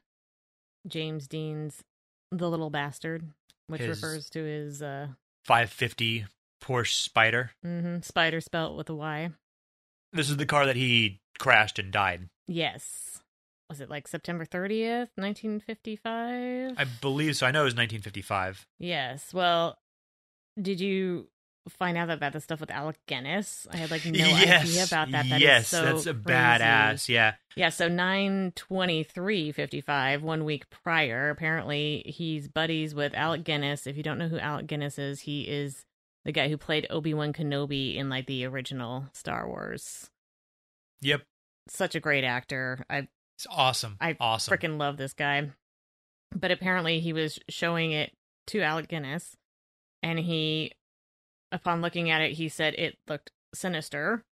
[0.88, 1.84] James Dean's
[2.32, 3.28] The Little Bastard,
[3.68, 5.08] which His- refers to his uh
[5.46, 6.26] 550
[6.62, 7.50] Porsche Spyder.
[7.66, 9.30] mhm, spider spelt with a Y.
[10.12, 12.30] This is the car that he crashed and died.
[12.48, 13.22] Yes.
[13.70, 16.76] Was it like September 30th, 1955?
[16.78, 17.46] I believe so.
[17.48, 18.66] I know it was 1955.
[18.80, 19.34] Yes.
[19.34, 19.78] Well,
[20.60, 21.28] did you
[21.70, 23.68] find out about the stuff with Alec Guinness?
[23.72, 25.30] I had like no yes, idea about that.
[25.30, 26.26] That is yes, so that's a crazy.
[26.38, 27.10] badass.
[27.10, 33.88] Yeah, Yeah, so 92355, one week prior, apparently he's buddies with Alec Guinness.
[33.88, 35.86] If you don't know who Alec Guinness is, he is
[36.24, 40.10] the guy who played Obi-Wan Kenobi in like the original Star Wars.
[41.02, 41.22] yep.
[41.68, 42.86] Such a great actor.
[42.92, 43.98] I It's awesome.
[44.00, 44.56] I awesome.
[44.56, 45.50] freaking love this guy.
[46.36, 48.12] But apparently he was showing it
[48.48, 49.36] to Alec Guinness
[50.04, 50.74] and he
[51.52, 54.24] upon looking at it he said it looked sinister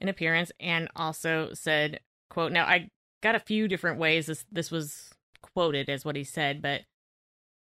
[0.00, 2.88] in appearance and also said quote now I
[3.22, 5.10] got a few different ways this this was
[5.42, 6.82] quoted as what he said but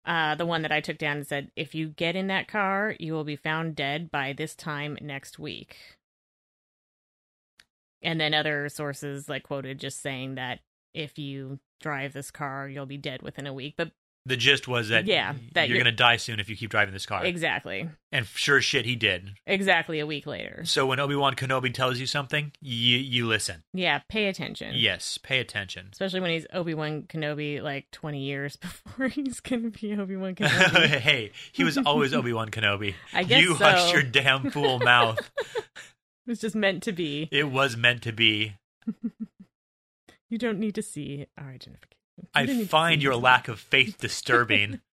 [0.04, 2.94] uh the one that I took down and said if you get in that car
[2.98, 5.76] you will be found dead by this time next week.
[8.02, 10.60] And then other sources like quoted just saying that
[10.94, 13.74] if you drive this car, you'll be dead within a week.
[13.76, 13.90] But
[14.26, 16.92] the gist was that Yeah, that you're you're- gonna die soon if you keep driving
[16.92, 17.24] this car.
[17.24, 19.30] exactly, and sure as shit, he did.
[19.46, 20.62] exactly a week later.
[20.64, 23.62] So when Obi Wan Kenobi tells you something, you you listen.
[23.72, 24.72] Yeah, pay attention.
[24.74, 25.88] Yes, pay attention.
[25.92, 30.34] Especially when he's Obi Wan Kenobi like 20 years before he's to be Obi Wan
[30.34, 30.86] Kenobi.
[30.98, 32.94] hey, he was always Obi Wan Kenobi.
[33.14, 33.64] I guess you so.
[33.64, 35.18] hush your damn fool mouth.
[35.38, 35.64] it
[36.26, 37.28] was just meant to be.
[37.30, 38.54] It was meant to be.
[40.28, 41.95] You don't need to see our identification.
[42.34, 44.80] I don't need to find your lack of faith disturbing.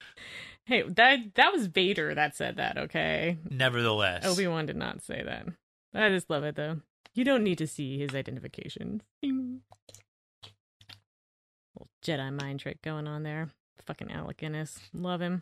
[0.65, 3.39] Hey, that that was Vader that said that, okay?
[3.49, 5.47] Nevertheless, Obi Wan did not say that.
[5.95, 6.82] I just love it though.
[7.15, 9.01] You don't need to see his identification.
[9.23, 9.62] Little
[12.05, 13.49] Jedi mind trick going on there.
[13.88, 14.77] Fucking Alec Guinness.
[14.93, 15.41] Love him.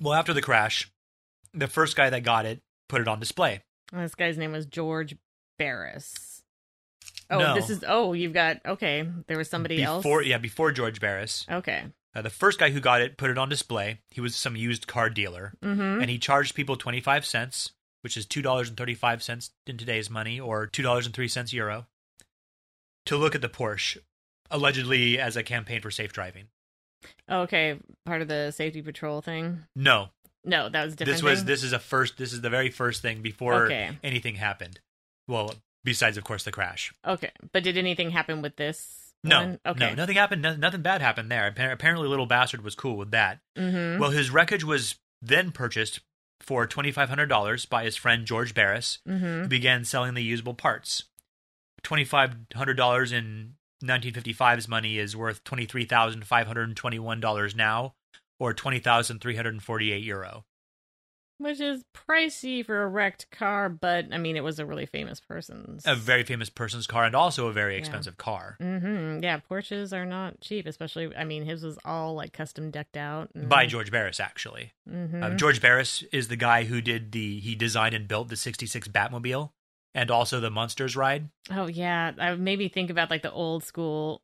[0.00, 0.90] Well, after the crash,
[1.54, 3.62] the first guy that got it put it on display.
[3.92, 5.14] This guy's name was George
[5.56, 6.42] Barris.
[7.30, 7.54] Oh, No.
[7.54, 7.84] this is.
[7.86, 8.58] Oh, you've got.
[8.64, 10.02] Okay, there was somebody else.
[10.04, 10.28] before, else.
[10.28, 11.44] Yeah, before George Barris.
[11.50, 11.84] Okay.
[12.14, 13.98] Uh, the first guy who got it put it on display.
[14.10, 16.00] He was some used car dealer, Mm-hmm.
[16.00, 21.66] and he charged people 25 cents, which is $2.35 in today's money, or $2.03 euro,
[21.72, 21.86] euro,
[23.06, 23.98] to look at the Porsche,
[24.50, 26.44] allegedly as a campaign for safe driving.
[27.30, 29.64] Okay, part of the safety patrol thing.
[29.74, 30.08] No,
[30.44, 31.16] No, that was different.
[31.16, 31.46] this was thing?
[31.46, 32.16] this is a first.
[32.16, 33.90] This is the very first thing before Okay.
[34.02, 34.80] anything happened.
[35.28, 35.52] Well,
[35.86, 36.92] besides of course the crash.
[37.06, 39.14] Okay, but did anything happen with this?
[39.24, 39.60] No, one?
[39.64, 39.80] Okay.
[39.80, 40.42] no, nothing happened.
[40.42, 41.46] No, nothing bad happened there.
[41.46, 43.38] Apparently, little bastard was cool with that.
[43.56, 43.98] Mm-hmm.
[43.98, 46.00] Well, his wreckage was then purchased
[46.40, 49.42] for twenty five hundred dollars by his friend George Barris, mm-hmm.
[49.42, 51.04] who began selling the usable parts.
[51.82, 56.98] Twenty five hundred dollars in 1955's money is worth twenty three thousand five hundred twenty
[56.98, 57.94] one dollars now,
[58.38, 60.44] or twenty thousand three hundred forty eight euro.
[61.38, 65.20] Which is pricey for a wrecked car, but I mean, it was a really famous
[65.20, 65.82] person's.
[65.86, 67.80] A very famous person's car, and also a very Yeah.
[67.80, 68.56] expensive car.
[68.60, 69.22] Mm-hmm.
[69.22, 71.14] Yeah, Porsches are not cheap, especially.
[71.14, 73.48] I mean, his was all like custom decked out and...
[73.50, 74.72] By George Barris, actually.
[74.90, 75.22] Mm-hmm.
[75.22, 78.88] Uh, George Barris is the guy who did the he designed and built the '66
[78.88, 79.50] Batmobile,
[79.94, 81.28] and also the Munsters ride.
[81.50, 84.22] Oh yeah, I maybe think about like the old school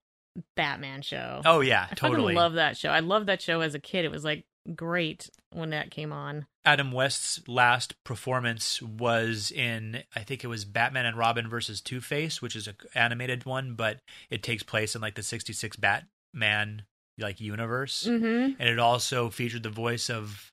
[0.56, 1.42] Batman show.
[1.44, 2.34] Oh yeah, I totally.
[2.34, 2.88] love that show.
[2.88, 4.06] I loved that show as a kid.
[4.06, 6.46] It was like great when that came on.
[6.64, 12.00] Adam West's last performance was in I think it was Batman and Robin versus Two
[12.00, 13.98] Face, which is an animated one, but
[14.30, 16.82] it takes place in like the '66 Batman
[17.18, 18.60] like universe, Mm-hmm.
[18.60, 20.50] and it also featured the voice of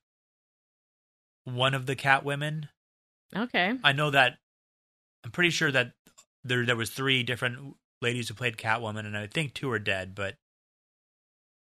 [1.44, 2.68] one of the Catwomen.
[3.34, 3.74] Okay.
[3.82, 4.38] I know that
[5.24, 5.92] I'm pretty sure that
[6.44, 10.14] there there was three different ladies who played Catwoman, and I think two are dead,
[10.14, 10.34] but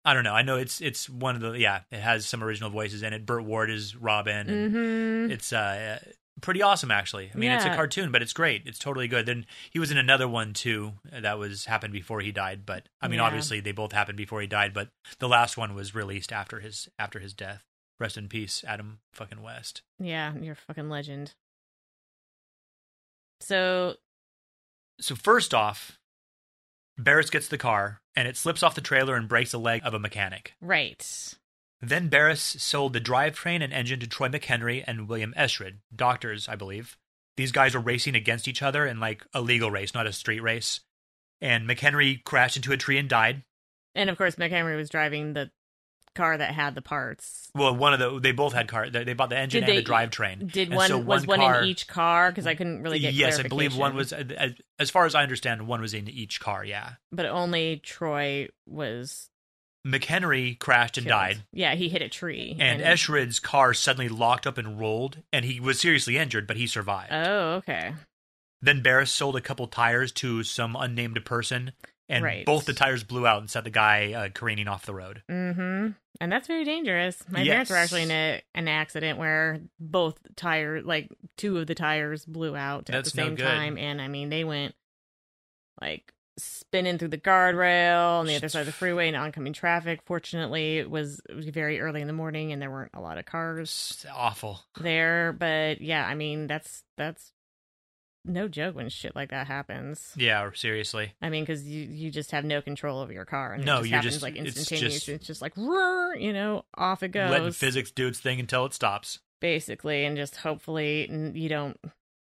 [0.05, 0.33] I don't know.
[0.33, 1.81] I know it's it's one of the yeah.
[1.91, 3.25] It has some original voices in it.
[3.25, 4.49] Burt Ward is Robin.
[4.49, 5.31] And Mm-hmm.
[5.31, 5.99] It's uh
[6.41, 7.31] pretty awesome actually.
[7.33, 8.63] I mean, it's a cartoon, but it's great.
[8.65, 9.25] It's totally good.
[9.25, 12.65] Then he was in another one too that was happened before he died.
[12.65, 13.25] But I mean, Yeah.
[13.25, 14.73] obviously they both happened before he died.
[14.73, 14.89] But
[15.19, 17.63] the last one was released after his after his death.
[17.99, 19.83] Rest in peace, Adam fucking West.
[19.99, 21.33] Yeah, you're a fucking legend.
[23.39, 23.95] So
[24.99, 25.99] So first off,
[26.97, 29.93] Barris gets the car and it slips off the trailer and breaks a leg of
[29.93, 30.53] a mechanic.
[30.61, 31.33] right.
[31.81, 36.55] Then Barris sold the drivetrain and engine to Troy McHenry and William Eschrich, doctors, I
[36.55, 36.97] believe.
[37.35, 40.39] These guys were racing against each other in like a legal race, not a street
[40.39, 40.79] race.
[41.41, 43.43] And McHenry crashed into a tree and died.
[43.95, 45.51] And of course, McHenry was driving the
[46.13, 47.49] car that had the parts.
[47.55, 48.89] Well, one of the they both had car.
[48.89, 50.51] They they bought the engine Did and they- the drivetrain.
[50.51, 52.31] Did And one so was one car- in each car?
[52.31, 53.13] Because I couldn't really get.
[53.13, 54.13] yes, I believe one was.
[54.79, 56.63] As far as I understand, one was in each car.
[56.65, 59.29] Yeah, but only Troy was
[59.85, 61.19] McHenry crashed and killed.
[61.19, 61.43] died.
[61.51, 62.55] Yeah, he hit a tree.
[62.59, 66.67] And Eschrich's car suddenly locked up and rolled, and he was seriously injured, but he
[66.67, 67.11] survived.
[67.11, 67.93] Oh, okay.
[68.61, 71.73] then Barris sold a couple tires to some unnamed person,
[72.09, 72.45] and Right.
[72.45, 75.23] both the tires blew out and set the guy uh, careening off the road.
[75.29, 75.91] Mm-hmm.
[76.21, 77.21] And that's very dangerous.
[77.29, 81.75] My parents were actually in a, an accident where both tire, like two of the
[81.75, 83.43] tires, blew out at the same good.
[83.45, 84.75] time, and I mean they went
[85.81, 90.01] like spinning through the guardrail on the other side of the freeway and oncoming traffic.
[90.05, 93.17] Fortunately, it was, it was very early in the morning, and there weren't a lot
[93.17, 94.61] of cars It's awful.
[94.79, 95.33] there.
[95.37, 97.32] But yeah, I mean that's that's
[98.25, 100.13] no joke when shit like that happens.
[100.15, 101.13] Yeah, seriously.
[101.21, 103.81] I mean, because you, you just have no control over your car, and No, it
[103.81, 104.93] just you're happens just- like it's instantaneous.
[104.93, 108.65] just- It's just, like, you know, off it goes, Letting physics do its thing until
[108.65, 109.19] it stops.
[109.41, 111.77] basically, and just hopefully you don't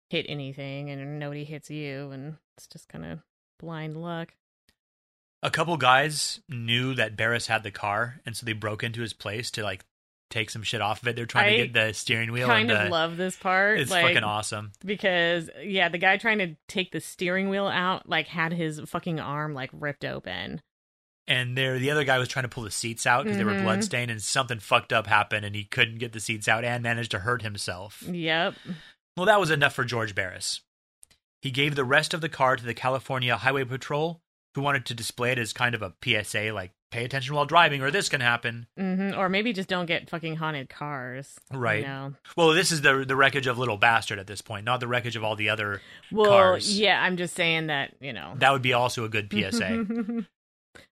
[0.10, 3.20] hit anything, and nobody hits you, and it's just kind of
[3.60, 4.34] blind luck.
[5.44, 9.14] A couple guys knew that Barris had the car, and so they broke into his
[9.14, 9.84] place to like
[10.30, 11.16] take some shit off of it.
[11.16, 12.48] They're trying I to get the steering wheel.
[12.48, 13.80] Kind of love this part.
[13.80, 14.72] It's like, fucking awesome.
[14.84, 19.20] because yeah, the guy trying to take the steering wheel out like had his fucking
[19.20, 20.62] arm like ripped open.
[21.30, 23.52] And there, the other guy was trying to pull the seats out because they were
[23.52, 23.66] mm-hmm.
[23.66, 27.12] bloodstained, and something fucked up happened, and he couldn't get the seats out, and managed
[27.12, 28.02] to hurt himself.
[28.10, 28.54] Yep.
[29.18, 30.62] Well, that was enough for George Barris.
[31.42, 34.22] He gave the rest of the car to the California Highway Patrol,
[34.56, 37.82] who wanted to display it as kind of a PSA, like "Pay attention while driving,
[37.82, 41.38] or this can happen." hmm Or maybe just don't get fucking haunted cars.
[41.52, 41.84] you Right.
[41.84, 42.14] know?
[42.36, 45.16] Well, this is the the wreckage of Little Bastard at this point, not the wreckage
[45.16, 45.82] of all the other.
[46.12, 46.80] Well, Cars.
[46.80, 48.34] yeah, I'm just saying that you know.
[48.38, 49.86] That would be also a good PSA.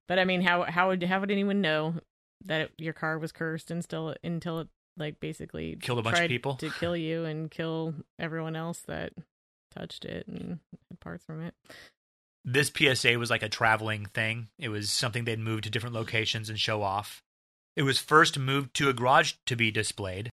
[0.07, 1.95] but I mean, how how would how would anyone know
[2.43, 4.67] that it, your car was cursed until it until it
[4.97, 6.55] like basically Killed a bunch of people?
[6.55, 9.13] to kill you and kill everyone else that
[9.75, 11.53] touched it and had parts from it.
[12.45, 14.47] This PSA was like a traveling thing.
[14.59, 17.21] It was something they'd move to different locations and show off.
[17.75, 20.29] It was first moved to a garage to be displayed,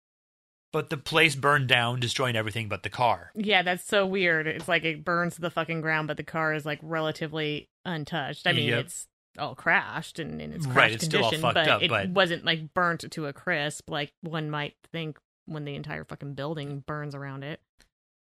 [0.74, 3.32] but the place burned down, destroying everything but the car.
[3.36, 4.48] Yeah, that's so weird.
[4.48, 8.48] It's like it burns to the fucking ground, but the car is like relatively untouched.
[8.48, 8.86] I mean, Yep.
[8.86, 11.90] it's all crashed and in its crashed Right, it's still all condition, but up, it
[11.90, 16.34] but- wasn't like burnt to a crisp like one might think when the entire fucking
[16.34, 17.60] building burns around it.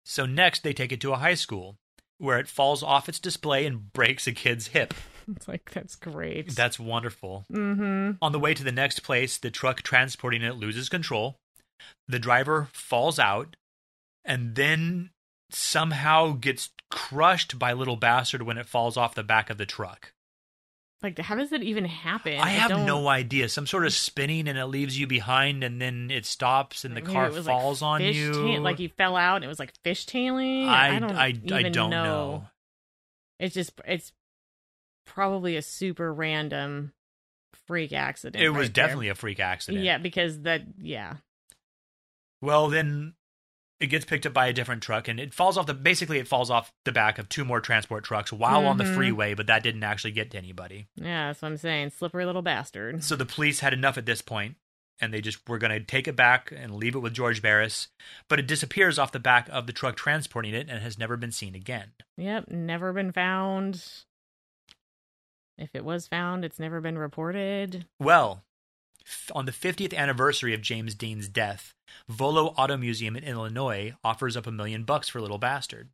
[0.05, 1.77] So next, they take it to a high school,
[2.19, 4.95] where it falls off its display and breaks a kid's hip.
[5.29, 6.55] It's like that's great.
[6.55, 7.47] That's wonderful.
[7.53, 8.13] mm-hmm.
[8.23, 11.35] On the way to the next place, the truck transporting it loses control.
[12.07, 13.57] The driver falls out
[14.25, 15.11] and then
[15.51, 20.13] somehow gets crushed by little bastard when it falls off the back of the truck.
[21.03, 22.39] Like, how does it even happen?
[22.41, 23.49] I have don't- no idea.
[23.51, 27.03] Some sort of spinning and it leaves you behind and then it stops and the
[27.03, 28.33] Maybe car was, like, falls on you.
[28.33, 30.67] tail- like he fell out and it was like fishtailing.
[30.69, 31.13] I, I don't.
[31.17, 32.45] I, even I don't know.
[33.39, 34.13] It's just it's
[35.05, 36.93] probably a super random
[37.67, 38.43] freak accident.
[38.43, 38.85] It was there.
[38.87, 39.85] definitely a freak accident.
[39.85, 41.17] Yeah, because that yeah.
[42.41, 43.15] Well, then
[43.81, 46.27] it gets picked up by a different truck and it falls off the basically it
[46.29, 48.95] falls off the back of two more transport trucks while on the Mhm.
[48.95, 50.87] freeway, but that didn't actually get to anybody.
[50.97, 51.91] Yeah, that's what I'm saying.
[51.91, 53.05] Slippery little bastard.
[53.05, 54.57] So the police had enough at this point
[54.99, 57.89] and they just were going to take it back and leave it with George Barris,
[58.29, 61.33] but it disappears off the back of the truck transporting it and has never been
[61.33, 61.93] seen again.
[62.17, 64.05] Yep, never been found.
[65.59, 67.87] If it was found, it's never been reported.
[67.99, 68.43] Well,
[69.33, 71.75] on the 50th anniversary of James Dean's death,
[72.09, 75.89] Volo Auto Museum in Illinois offers up a million bucks for Little Bastard.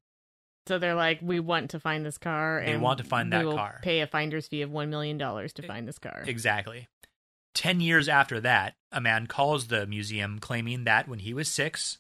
[0.66, 2.62] So they're like, we want to find this car.
[2.64, 3.80] They and want to find we that will car.
[3.82, 6.22] Pay a finder's fee of one million dollars to find this car.
[6.26, 6.88] Exactly.
[7.54, 11.98] Ten years after that, a man calls the museum claiming that when he was six,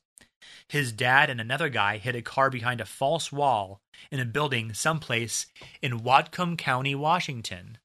[0.68, 4.72] his dad and another guy hid a car behind a false wall in a building
[4.72, 5.46] someplace
[5.80, 7.78] in Whatcom County, Washington.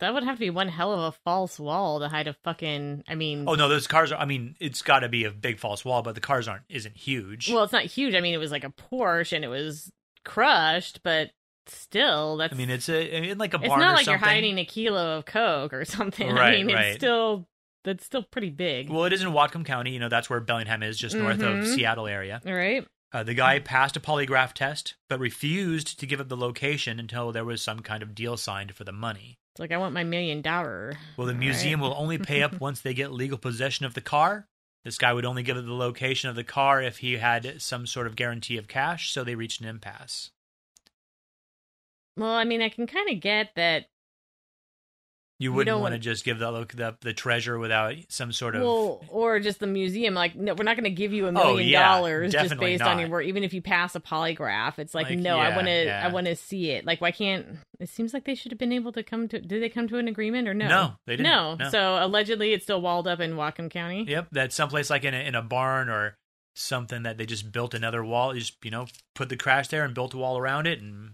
[0.00, 3.04] That would have to be one hell of a false wall to hide a fucking.
[3.08, 4.18] I mean, Oh no, those cars are.
[4.20, 6.64] I mean, it's got to be a big false wall, but the cars aren't.
[6.68, 7.50] Isn't huge.
[7.52, 8.14] well, it's not huge.
[8.14, 9.90] I mean, it was like a Porsche and it was
[10.24, 11.30] crushed, but
[11.66, 12.54] still, that's.
[12.54, 14.64] I mean, it's a in like a barn it's not or like you're hiding a
[14.64, 16.28] kilo of coke or something.
[16.30, 16.94] I Right, mean, it's right.
[16.94, 17.46] still
[17.84, 18.90] that's still pretty big.
[18.90, 19.90] Well, it is in Whatcom County.
[19.92, 21.74] You know, that's where Bellingham is, just north of Mhm.
[21.74, 22.40] Seattle area.
[22.46, 22.86] All right.
[23.12, 27.32] Uh, the guy passed a polygraph test, but refused to give up the location until
[27.32, 29.36] there was some kind of deal signed for the money.
[29.60, 30.94] Like I want my million dollar.
[31.18, 31.88] Well, the museum right.
[31.88, 34.48] will only pay up once they get legal possession of the car.
[34.84, 38.06] This guy would only give the location of the car if he had some sort
[38.06, 40.30] of guarantee of cash, so they reached an impasse.
[42.16, 43.89] Well, I mean, I can kind of get that.
[45.40, 48.62] You wouldn't want to just give the, the the treasure without some sort of.
[48.62, 50.12] Well, or just the museum.
[50.12, 52.82] Like, no, we're not going to give you a Oh, million yeah, dollars just based
[52.82, 53.24] on your work.
[53.24, 55.84] Even if you pass a polygraph, it's like, Like, no, I want to.
[55.86, 56.06] yeah.
[56.06, 56.84] I want to see it.
[56.84, 57.46] Like, why can't?
[57.78, 59.40] It seems like they should have been able to come to.
[59.40, 60.68] Did they come to an agreement or no?
[60.68, 61.24] No, they didn't.
[61.32, 61.54] No.
[61.54, 61.70] No.
[61.70, 64.04] So allegedly, it's still walled up in Whatcom County.
[64.06, 66.18] Yep, that's someplace like in a, in a barn or
[66.54, 68.34] something that they just built another wall.
[68.34, 71.12] You just you know put the crash there and built a wall around it, and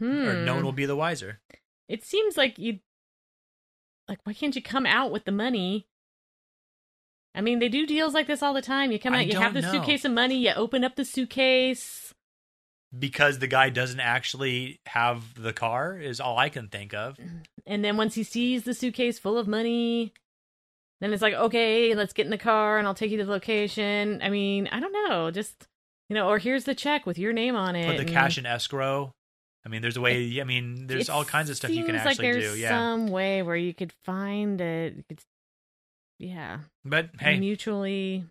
[0.00, 0.26] Hmm.
[0.26, 1.38] or no one will be the wiser.
[1.88, 2.80] It seems like you.
[4.10, 5.86] Like, why can't you come out with the money?
[7.32, 8.90] I mean, they do deals like this all the time.
[8.90, 9.70] You come I out, you have the know.
[9.70, 12.12] suitcase of money, you open up the suitcase.
[12.98, 17.16] Because the guy doesn't actually have the car is all I can think of.
[17.64, 20.12] And then once he sees the suitcase full of money,
[21.00, 23.30] then it's like, okay, let's get in the car and I'll take you to the
[23.30, 24.20] location.
[24.24, 25.30] I mean, I don't know.
[25.30, 25.68] Just,
[26.08, 27.86] you know, or here's the check with your name on it.
[27.86, 29.12] Put the and cash in escrow.
[29.64, 30.40] I mean, there's a way.
[30.40, 32.58] I mean, there's it all kinds of stuff you can seems like actually there's do.
[32.58, 35.04] Yeah, some way where you could find it.
[36.18, 36.60] yeah.
[36.84, 38.24] but a hey, mutually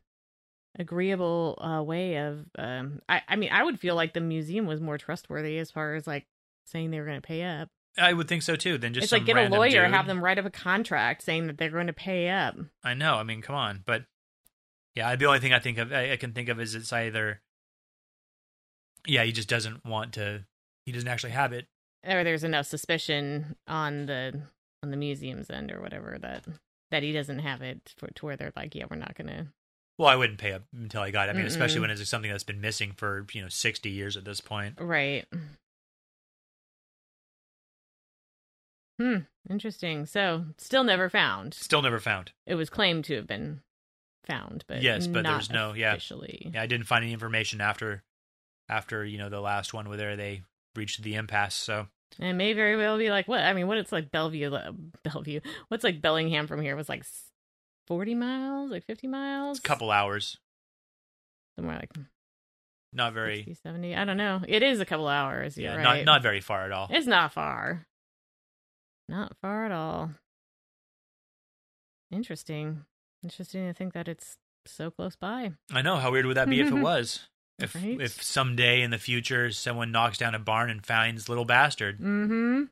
[0.78, 2.46] agreeable uh, way of.
[2.58, 5.96] Um, I, I mean, I would feel like the museum was more trustworthy as far
[5.96, 6.26] as like
[6.66, 7.70] saying they were going to pay up.
[7.98, 8.78] I would think so too.
[8.78, 9.92] Then just it's some like get a lawyer, dude.
[9.92, 12.56] have them write up a contract saying that they're going to pay up.
[12.84, 13.16] I know.
[13.16, 13.84] I mean, come on.
[13.86, 14.06] But
[14.96, 17.42] yeah, the only thing I think of, I, I can think of is it's either.
[19.08, 20.46] Yeah, he just doesn't want to.
[20.90, 21.68] He doesn't actually have it.
[22.04, 24.42] or there's enough suspicion on the
[24.82, 26.46] on the museum's end or whatever that
[26.90, 29.50] that he doesn't have it for, to where they're like, yeah, we're not gonna.
[30.00, 31.32] Well, I wouldn't pay up until I got it.
[31.32, 31.82] I mean, especially Mm-mm.
[31.82, 34.76] when it's something that's been missing for you know sixty years at this point.
[34.80, 35.26] Right.
[39.00, 39.18] Hmm.
[39.50, 40.06] Interesting.
[40.06, 41.54] So, still never found.
[41.54, 42.32] Still never found.
[42.46, 43.62] It was claimed to have been
[44.26, 45.92] found, but Yes, but there's no- yeah.
[45.94, 46.52] officially.
[46.54, 48.04] Yeah, I didn't find any information after,
[48.68, 50.42] after you know the last one where they
[50.80, 51.54] reached the impasse.
[51.56, 53.68] So it may very well be like what I mean.
[53.68, 54.50] What it's like Bellevue,
[55.04, 55.42] Bellevue.
[55.68, 57.06] What's like Bellingham from here was like
[57.88, 60.38] forty miles, like fifty miles, it's a couple hours,
[61.56, 61.92] somewhere like
[62.92, 63.38] not very.
[63.44, 63.96] 60, 70.
[63.96, 64.42] I don't know.
[64.48, 65.58] It is a couple hours.
[65.58, 66.88] Yeah, You're not not very far at all.
[66.90, 67.86] It's not far.
[69.08, 70.12] Not far at all.
[72.12, 72.86] Interesting.
[73.24, 75.52] Interesting to think that it's so close by.
[75.72, 75.98] I know.
[75.98, 77.28] How weird would that be if it was?
[77.62, 78.00] If Right.
[78.02, 82.64] if someday in the future someone knocks down a barn and finds little bastard, Mm-hmm.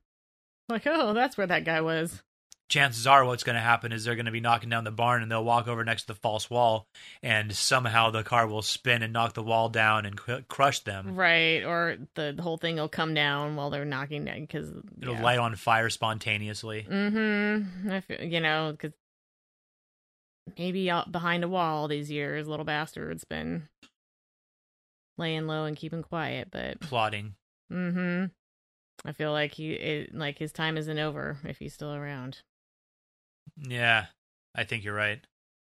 [0.70, 2.22] Like, oh, that's where that guy was.
[2.70, 5.24] chances are what's going to happen is they're going to be knocking down the barn
[5.24, 6.86] and they'll walk over next to the false wall
[7.24, 11.16] and somehow the car will spin and knock the wall down and cr- crush them.
[11.16, 11.64] Right.
[11.64, 14.70] Or the whole thing will come down while they're knocking down because
[15.02, 15.22] It'll yeah.
[15.24, 16.86] light on fire spontaneously.
[16.92, 17.90] Mm-hmm.
[17.90, 18.92] I feel, you know, because
[20.58, 23.70] maybe out behind a wall all these years, little bastard's been
[25.18, 26.50] laying low and keeping quiet.
[26.52, 27.36] But Plotting.
[27.72, 28.26] mm-hmm.
[29.06, 32.40] I feel like he, it, like his time isn't over if he's still around.
[33.58, 34.06] Yeah,
[34.56, 35.20] I think you're right.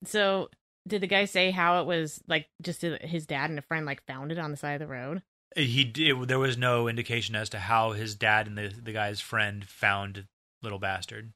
[0.04, 0.48] So,
[0.88, 2.48] did the guy say how it was like?
[2.62, 5.22] Just his dad and a friend like found it on the side of the road.
[5.56, 9.20] He did, there was no indication as to how his dad and the the guy's
[9.20, 10.26] friend found
[10.62, 11.32] little bastard.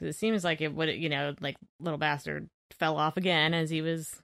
[0.00, 3.82] It seems like it would, you know, like little bastard fell off again as he
[3.82, 4.22] was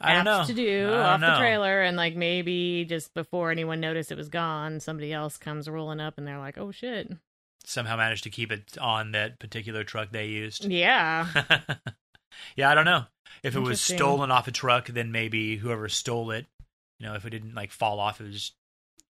[0.00, 0.44] I don't know.
[0.44, 4.78] to do off the trailer and like maybe just before anyone noticed it was gone
[4.80, 7.10] somebody else comes rolling up and they're like oh shit
[7.64, 10.64] Somehow managed to keep it on that particular truck they used.
[10.70, 11.26] yeah
[12.56, 13.04] yeah, I don't know.
[13.42, 16.46] If it was stolen off a truck, then maybe whoever stole it,
[16.98, 18.52] you know, if it didn't like fall off, it was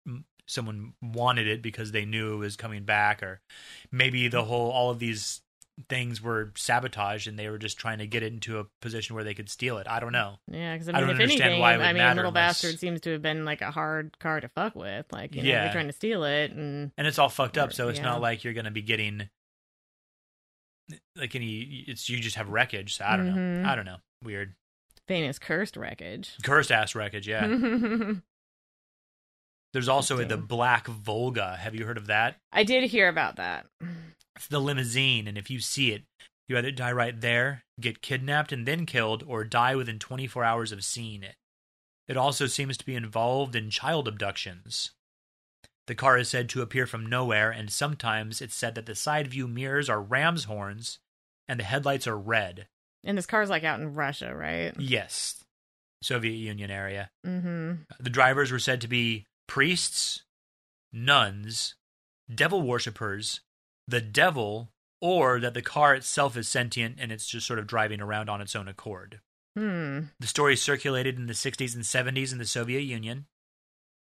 [0.09, 3.41] mm, someone wanted it because they knew it was coming back, or
[3.91, 5.41] maybe the whole all of these
[5.89, 9.25] things were sabotaged and they were just trying to get it into a position where
[9.25, 9.87] they could steal it.
[9.89, 10.39] I don't know.
[10.51, 12.17] yeah because i I mean don't if understand anything why it would i mean matter
[12.17, 15.07] little unless- bastard seems to have been like a hard car to fuck with.
[15.13, 15.65] Like you know Yeah.
[15.65, 18.05] they're trying to steal it and and it's all fucked up so it's yeah.
[18.05, 19.29] not like you're going to be getting
[21.17, 23.63] like any it's you just have wreckage so i don't Mhm.
[23.63, 23.99] know i don't know.
[24.25, 24.55] Weird.
[25.09, 26.33] Famous cursed wreckage.
[26.45, 27.47] Cursed ass wreckage yeah.
[29.73, 31.57] There's also the black volga.
[31.57, 32.37] Have you heard of that?
[32.53, 33.67] I did hear about that
[34.37, 36.03] it's the limousine and if you see it
[36.51, 40.73] you either die right there get kidnapped and then killed or die within 24 hours
[40.73, 41.37] of seeing it.
[42.09, 44.91] It also seems to be involved in child abductions.
[45.87, 49.29] The car is said to appear from nowhere and sometimes it's said that the side
[49.29, 50.99] view mirrors are ram's horns
[51.49, 52.67] and the headlights are red.
[53.05, 54.73] And this car's like out in russia right?
[54.77, 55.45] Yes.
[56.03, 57.11] Soviet union area.
[57.25, 57.75] Mm-hmm.
[58.01, 60.23] The drivers were said to be priests
[60.93, 61.77] nuns
[62.33, 63.41] devil worshippers
[63.89, 64.71] the devil
[65.01, 68.41] or that the car itself is sentient and it's just sort of driving around on
[68.41, 69.21] its own accord
[69.57, 73.27] hmm the story circulated in the 60s and 70s in the Soviet Union.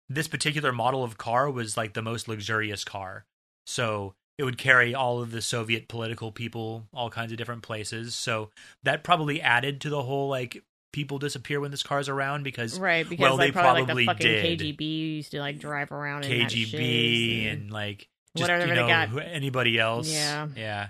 [0.09, 3.25] This particular model of car was like the most luxurious car.
[3.65, 8.15] So it would carry all of the Soviet political people all kinds of different places.
[8.15, 8.49] So
[8.83, 10.63] that probably added to the whole like
[10.93, 14.17] people disappear when this car's around because right because well, like they probably, probably like
[14.17, 14.77] the fucking did.
[14.77, 19.23] kgb used to like drive around KGB and like just Whatever you they know got.
[19.25, 20.11] anybody else.
[20.11, 20.47] Yeah.
[20.55, 20.87] Yeah.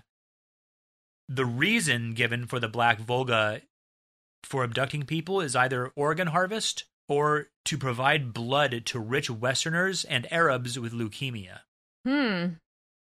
[1.30, 3.62] The reason given for the Black Volga
[4.44, 10.32] for abducting people is either organ harvest or to provide blood to rich Westerners and
[10.32, 11.60] Arabs with leukemia.
[12.06, 12.56] Hmm.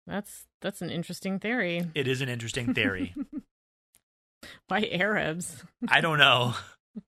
[0.08, 1.86] That's that's an interesting theory.
[1.96, 3.14] It is an interesting theory.
[4.68, 5.64] Why Arabs?
[5.88, 6.56] I don't know.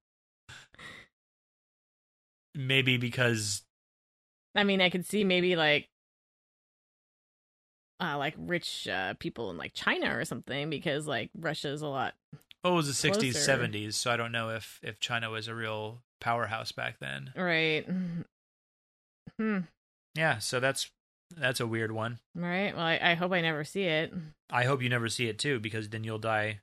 [2.55, 3.63] Maybe because
[4.55, 5.87] I mean, I could see maybe like
[8.01, 12.13] uh like rich uh people in like China or something because like Russia's a lot.
[12.63, 15.55] oh, it was the sixties, seventies, so I don't know if if China was a
[15.55, 17.31] real powerhouse back then.
[17.35, 17.85] Right.
[19.37, 19.59] Hmm.
[20.15, 20.89] Yeah, so that's
[21.37, 22.19] that's a weird one.
[22.35, 22.75] Right.
[22.75, 24.13] Well, I, I hope I never see it.
[24.49, 26.59] I hope you never see it too, because then you'll die.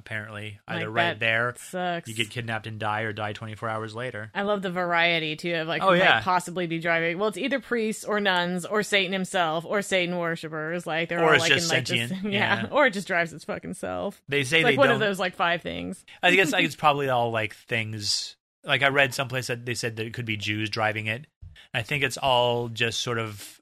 [0.00, 2.08] Apparently, either Like right there, Sucks.
[2.08, 4.30] you get kidnapped and die, or die 24 hours later.
[4.34, 6.14] I love the variety too of like Oh, who yeah.
[6.16, 7.18] might possibly be driving.
[7.18, 10.86] Well, it's either priests or nuns or Satan himself or Satan worshippers.
[10.86, 12.62] Like they're Or all like just in like this, yeah.
[12.62, 12.66] yeah.
[12.72, 14.20] or it just drives its fucking self.
[14.28, 14.94] They say It's like they one don't.
[14.94, 16.04] of those like five things.
[16.22, 18.36] I guess like, it's probably all like things.
[18.64, 21.26] Like I read someplace that they said that it could be Jews driving it.
[21.72, 23.60] I think it's all just sort of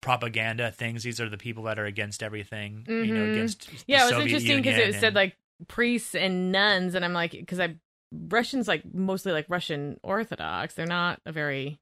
[0.00, 1.02] propaganda things.
[1.02, 2.84] These are the people that are against everything.
[2.88, 3.32] You know, Mhm.
[3.32, 5.36] against Yeah, it was Soviet interesting because it said like
[5.66, 7.76] priests and nuns, and I'm like, because I
[8.12, 10.74] Russians like mostly like Russian Orthodox.
[10.74, 11.78] They're not a very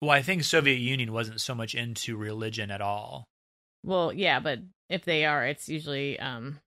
[0.00, 3.24] Well, I think Soviet Union wasn't so much into religion at all.
[3.82, 6.60] well, yeah, but if they are, it's usually um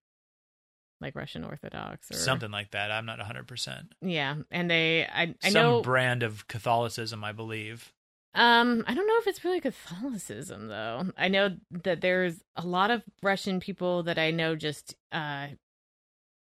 [1.02, 2.90] like Russian Orthodox or Something like that.
[2.92, 3.48] I'm not 100.
[3.48, 7.92] percent Yeah, and they I I Some know brand of Catholicism, I believe.
[8.36, 11.06] Um, I don't know if it's really Catholicism though.
[11.18, 15.48] I know that there's a lot of Russian people that I know just uh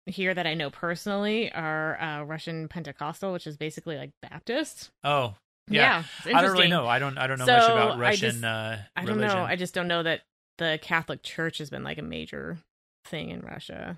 [0.05, 4.89] here that I know personally are uh Russian Pentecostal, which is basically like Baptist.
[5.03, 5.35] Oh,
[5.69, 6.03] Yeah.
[6.25, 6.87] it's I don't really know.
[6.87, 7.17] I don't.
[7.17, 9.43] I don't know much So, about I Russian just- uh, I don't know.
[9.43, 10.21] I just don't know that
[10.57, 12.57] the Catholic Church has been like a major
[13.05, 13.97] thing in Russia.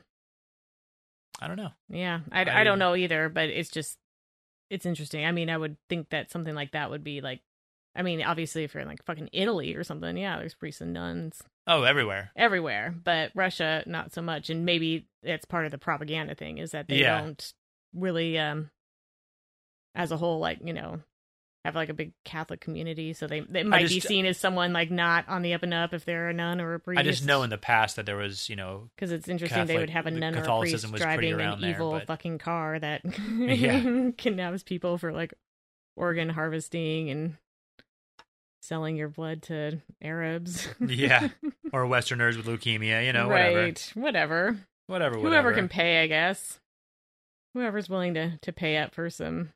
[1.41, 1.71] I don't know.
[1.89, 3.97] Yeah, I, I- I, don't know either, but it's just
[4.69, 5.25] it's interesting.
[5.25, 7.41] I mean, I would think that something like that would be like,
[7.95, 10.93] I mean, obviously if you're in like fucking Italy or something, yeah, there's priests and
[10.93, 12.31] nuns Oh, everywhere.
[12.35, 14.49] everywhere, but Russia not so much.
[14.49, 17.21] And maybe it's part of the propaganda thing is that they Yeah.
[17.21, 17.53] don't
[17.93, 18.69] really, um,
[19.95, 21.01] as a whole, like you know,
[21.63, 24.91] have like a big Catholic community, so they they might be seen as someone like
[24.91, 26.99] not on the up and up if they're a nun or a priest.
[26.99, 29.77] I just know in the past that there was, you know, because it's interesting they
[29.77, 32.39] would have a nun or a Catholicism priest was driving an there, evil but- fucking
[32.39, 33.01] car that
[33.37, 34.09] Yeah.
[34.17, 35.33] kidnaps people for like
[35.95, 37.37] organ harvesting and
[38.63, 40.67] selling your blood to Arabs.
[40.79, 41.29] Yeah.
[41.73, 43.59] or Westerners with leukemia, you know, whatever.
[43.61, 44.57] right, whatever.
[44.87, 45.29] Whatever, whatever.
[45.29, 46.59] Whoever can pay, I guess.
[47.53, 49.53] Whoever's willing to to pay up for some.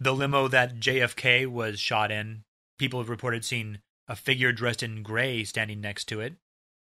[0.00, 2.44] the limo that JFK was shot in,
[2.78, 3.78] people have reported seeing
[4.08, 6.34] a figure dressed in gray standing next to it.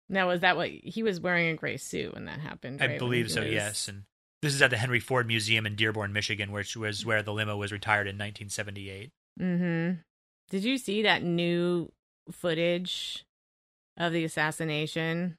[0.08, 2.82] Now, was that what he was wearing a gray suit when that happened?
[2.82, 2.90] I right?
[2.92, 3.88] When believe so, was- yes.
[3.88, 4.04] And
[4.42, 7.58] this is at the Henry Ford Museum in Dearborn, Michigan, which was where the limo
[7.58, 9.12] was retired in 1978.
[9.40, 10.00] Mm-hmm.
[10.50, 11.92] Did you see that new
[12.32, 13.26] footage
[13.98, 15.38] of the assassination?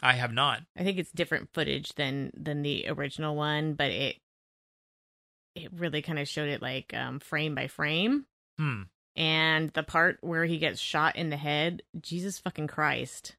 [0.00, 0.62] I have not.
[0.76, 4.16] I think it's different footage than than the original one, but it
[5.54, 8.26] it really kind of showed it like um frame by frame.
[8.58, 8.82] Hmm.
[9.16, 13.34] And the part where he gets shot in the head, Jesus fucking Christ.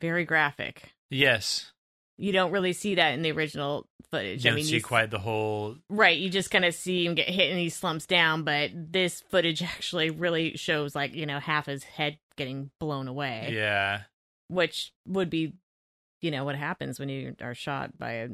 [0.00, 0.92] Very graphic.
[1.08, 1.72] Yes.
[2.16, 4.44] You don't really see that in the original footage.
[4.44, 5.76] You I don't mean, see you- quite the whole.
[5.88, 9.20] Right, you just kind of see him get hit and he slumps down, but this
[9.30, 13.50] footage actually really shows like, you know, half his head getting blown away.
[13.52, 14.02] Yeah.
[14.48, 15.54] Which would be,
[16.20, 18.28] you know, what happens when you are shot by a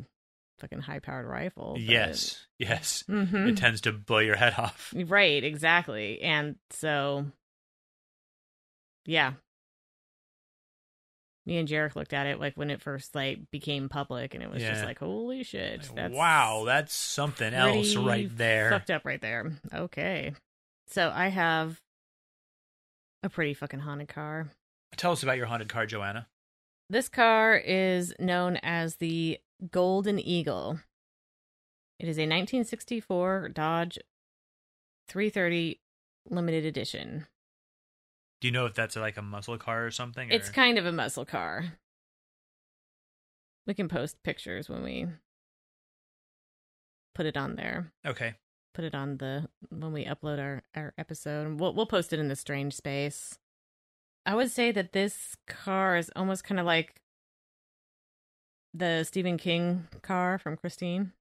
[0.59, 1.77] fucking high powered rifle.
[1.79, 2.47] Yes.
[2.59, 3.03] Yes.
[3.09, 3.49] Mhm.
[3.49, 4.93] It tends to blow your head off.
[4.95, 6.21] Right, exactly.
[6.21, 7.27] And so
[9.07, 9.33] yeah.
[11.51, 14.49] Me and Jarek looked at it like when it first like became public and it
[14.49, 15.91] was just like, holy shit.
[15.97, 18.71] That's wow, that's something else right there.
[18.71, 19.51] Fucked up right there.
[19.75, 20.33] Okay.
[20.87, 21.81] So I have
[23.25, 24.53] a pretty fucking haunted car.
[24.97, 26.29] Tell us about your haunted car, Joanna.
[26.89, 29.41] This car is known as the
[29.73, 30.79] Golden Eagle.
[31.99, 33.99] It is a 1964 Dodge
[35.09, 35.81] 330
[36.29, 37.27] limited edition.
[38.41, 40.31] Do you know if that's like a muscle car or something?
[40.31, 41.79] It's kind of a muscle car.
[43.67, 45.07] We can post pictures when we
[47.15, 47.93] put it on there.
[48.07, 48.35] okay.
[48.73, 51.59] Put it on the when we upload our our episode.
[51.61, 53.37] We'll we'll post it in the strange space.
[54.25, 57.01] I would say that this car is almost kind of like
[58.73, 61.13] the Stephen King car from Christine.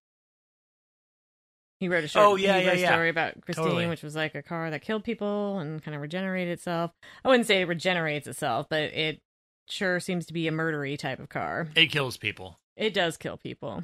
[1.79, 2.91] He wrote a short, Oh, yeah, yeah, yeah.
[2.91, 3.87] story about Christine, Totally.
[3.87, 6.91] which was like a car that killed people and kind of regenerated itself.
[7.23, 9.21] I wouldn't say it regenerates itself, but it
[9.69, 11.69] sure seems to be a murdery type of car.
[11.75, 12.59] It kills people.
[12.75, 13.83] It does kill people.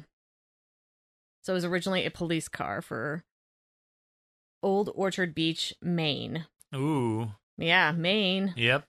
[1.42, 3.24] So it was originally a police car for
[4.62, 6.46] Old Orchard Beach, Maine.
[6.74, 7.30] Ooh.
[7.56, 8.52] Yeah, Maine.
[8.56, 8.84] Yep.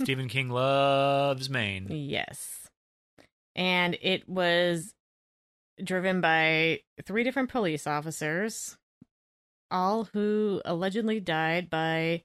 [0.00, 1.86] Stephen King loves Maine.
[1.90, 2.68] Yes.
[3.54, 4.94] And it was
[5.82, 8.76] driven by three different police officers,
[9.70, 12.24] all who allegedly died by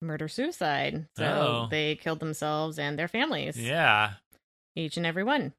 [0.00, 1.06] murder suicide.
[1.16, 1.68] So Oh.
[1.70, 3.56] they killed themselves and their families.
[3.60, 4.14] Yeah.
[4.74, 5.52] each and every one.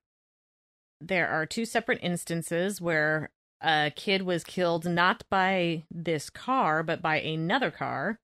[1.00, 3.30] There are two separate instances where
[3.62, 8.20] a kid was killed not by this car, but by another car.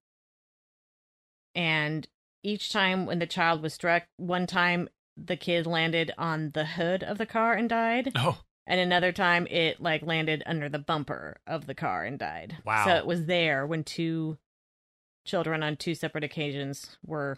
[1.55, 2.07] And
[2.43, 7.03] each time when the child was struck, one time the kid landed on the hood
[7.03, 11.37] of the car and died, Oh, and another time it like landed under the bumper
[11.47, 12.57] of the car and died.
[12.65, 12.85] Wow.
[12.85, 14.37] So it was there when two
[15.25, 17.37] children on two separate occasions were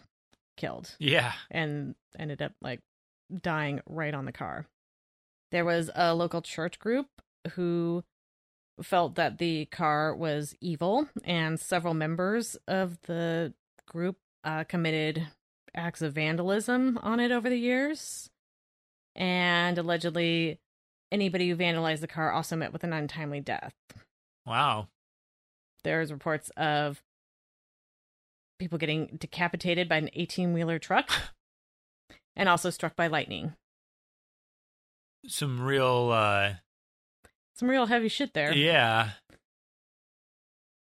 [0.56, 1.32] killed yeah.
[1.50, 2.80] and ended up like
[3.40, 4.66] dying right on the car.
[5.50, 7.06] There was a local church group
[7.52, 8.04] who
[8.82, 13.52] felt that the car was evil, and several members of the
[13.86, 15.28] group uh, committed
[15.74, 18.30] acts of vandalism on it over the years.
[19.14, 20.58] And allegedly,
[21.12, 23.74] anybody who vandalized the car also met with an untimely death.
[24.46, 24.88] Wow.
[25.84, 27.02] There's reports of
[28.58, 31.10] people getting decapitated by an 18 wheeler truck
[32.36, 33.54] and also struck by lightning.
[35.26, 36.54] Some real, uh,
[37.54, 38.52] Some real heavy shit there.
[38.52, 39.10] yeah.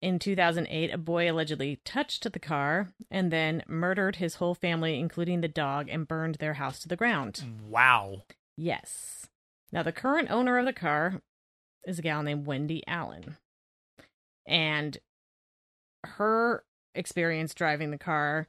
[0.02, 5.40] In 2008, a boy allegedly touched the car and then murdered his whole family, including
[5.40, 7.42] the dog, and burned their house to the ground.
[7.68, 8.22] Wow.
[8.56, 9.26] Yes.
[9.72, 11.20] Now, the current owner of the car
[11.84, 13.36] is a gal named Wendy Allen.
[14.46, 14.98] And
[16.04, 16.64] her
[16.94, 18.48] experience driving the car,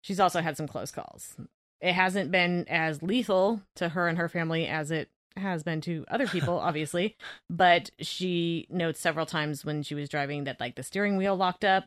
[0.00, 1.36] she's also had some close calls.
[1.80, 6.04] It hasn't been as lethal to her and her family as it has been to
[6.08, 7.16] other people, obviously.
[7.50, 11.64] But she notes several times when she was driving that like the steering wheel locked
[11.64, 11.84] up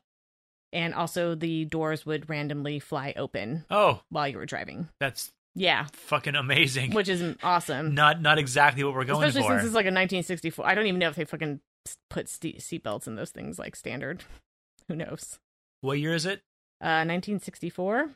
[0.74, 4.90] and also the doors would randomly fly open Oh, while you were driving.
[5.00, 6.92] that's Yeah, fucking amazing.
[6.94, 7.94] which is awesome.
[7.96, 9.54] not not exactly what we're going Especially for.
[9.58, 10.66] since it's like a 1964.
[10.68, 11.62] I don't even know if they fucking
[12.10, 14.24] put seatbelts in those things like standard.
[14.88, 15.40] Who knows?
[15.82, 16.42] what year is it?
[16.82, 18.10] Uh, 1964.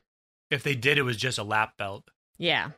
[0.51, 2.03] If they did, it was just a lap belt.
[2.37, 2.71] Yeah.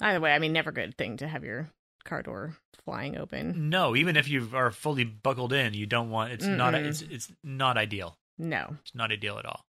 [0.00, 1.70] Either way, I mean, never good thing to have your
[2.04, 3.68] car door flying open.
[3.70, 6.32] No, even if you are fully buckled in, you don't want.
[6.32, 6.74] It's not.
[6.74, 6.84] Mm-mm.
[6.86, 8.16] It's it's not ideal.
[8.38, 9.64] No, It's not ideal at all.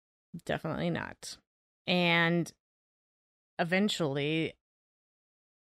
[0.45, 1.37] definitely not.
[1.87, 2.53] And
[3.59, 4.55] eventually,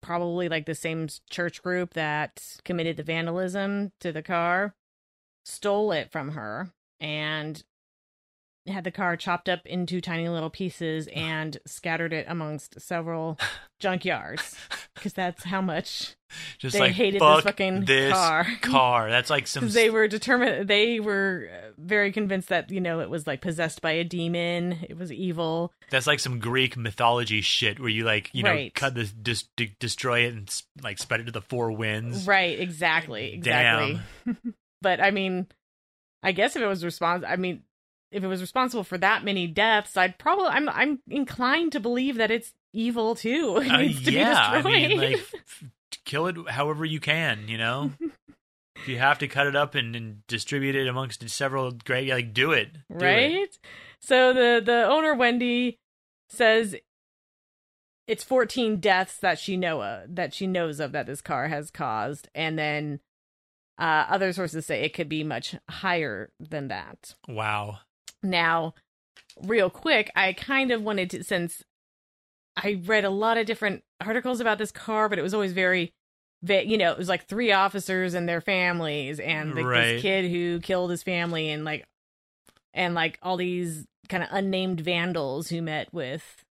[0.03, 4.75] probably like the same church group that committed the vandalism to the car
[5.45, 6.71] stole it from her
[7.01, 7.65] and
[8.69, 13.39] had the car chopped up into tiny little pieces and scattered it amongst several
[13.83, 14.55] junkyards
[14.95, 16.17] because that's how much
[16.59, 18.47] Just they like hated this fucking this car.
[18.61, 19.11] car.
[19.11, 19.69] That's like some.
[19.69, 23.81] they were determined they were uh, very convinced that you know it was like possessed
[23.81, 28.31] by a demon it was evil That's like some Greek mythology shit where you like
[28.33, 31.71] you know cut this dis- de- destroy it and like spread it to the four
[31.73, 32.27] winds.
[32.27, 34.01] right exactly exactly
[34.83, 35.47] but i mean
[36.23, 37.63] i guess if it was respons i mean
[38.11, 42.17] if it was responsible for that many deaths i'd probably i'm i'm inclined to believe
[42.17, 45.65] that it's evil too it Uh, needs to yeah, I be destroyed mean, like f-
[46.05, 47.49] kill it however you can.
[47.49, 47.93] You know,
[48.77, 52.33] if you have to cut it up and, and distribute it amongst several great, like
[52.35, 52.73] do it.
[52.75, 53.03] Do it.
[53.05, 53.59] right
[54.01, 55.79] so the the owner wendy
[56.29, 56.77] says
[58.07, 61.71] it's 14 deaths that she know of, that she knows of that this car has
[61.71, 63.01] caused and then
[63.79, 67.79] uh, other sources say it could be much higher than that Wow.
[68.23, 68.75] Now
[69.43, 71.63] real quick i kind of wanted to since
[72.57, 75.93] i read a lot of different articles about this car but it was always very
[76.47, 79.93] you know it was like three officers and their families and Right.
[79.95, 81.85] this kid who killed his family and like
[82.75, 86.45] and like all these kind of unnamed vandals who met with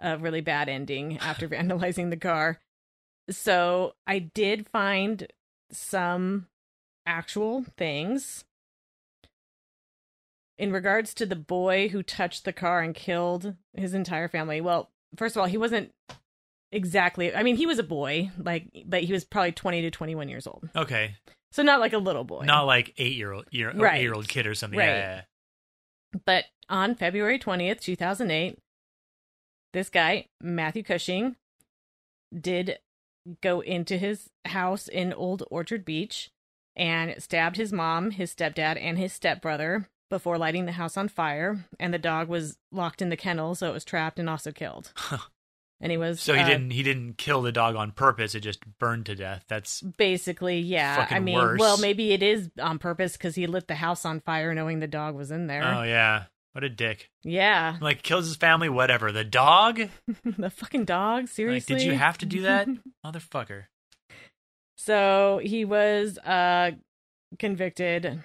[0.00, 2.60] a really bad ending after vandalizing the car
[3.30, 5.28] so i did find
[5.70, 6.46] some
[7.06, 8.44] actual things
[10.58, 14.60] in regards to the boy who touched the car and killed his entire family.
[14.60, 15.92] Well, first of all, he wasn't
[16.72, 20.28] exactly I mean, he was a boy, like but he was probably 20 to 21
[20.28, 20.68] years old.
[20.74, 21.16] Okay.
[21.52, 22.44] So not like a little boy.
[22.44, 23.98] Not like eight year old year Right.
[23.98, 24.78] eight year old kid or something.
[24.78, 24.86] Right.
[24.88, 25.22] Yeah,
[26.14, 28.58] yeah, But on February 20th, 2008,
[29.72, 31.36] this guy, Matthew Cushing,
[32.36, 32.78] did
[33.40, 36.30] go into his house in Old Orchard Beach
[36.76, 41.66] and stabbed his mom, his stepdad, and his stepbrother before lighting the house on fire.
[41.80, 44.92] And the dog was locked in the kennel, so it was trapped and also killed.
[45.80, 48.36] and he was So he uh, didn't he didn't kill the dog on purpose.
[48.36, 49.44] It just burned to death.
[49.48, 51.08] That's basically yeah.
[51.10, 51.58] I mean, worse.
[51.58, 54.86] well, maybe it is on purpose because he lit the house on fire knowing the
[54.86, 55.64] dog was in there.
[55.64, 56.26] oh yeah.
[56.52, 57.10] What a dick.
[57.24, 59.10] Yeah, Like kills his family, whatever.
[59.10, 59.88] The dog?
[60.24, 61.26] the fucking dog.
[61.26, 62.68] Seriously, Like, did you have to do that?
[63.04, 63.64] Motherfucker.
[64.78, 66.70] So he was uh
[67.40, 68.22] convicted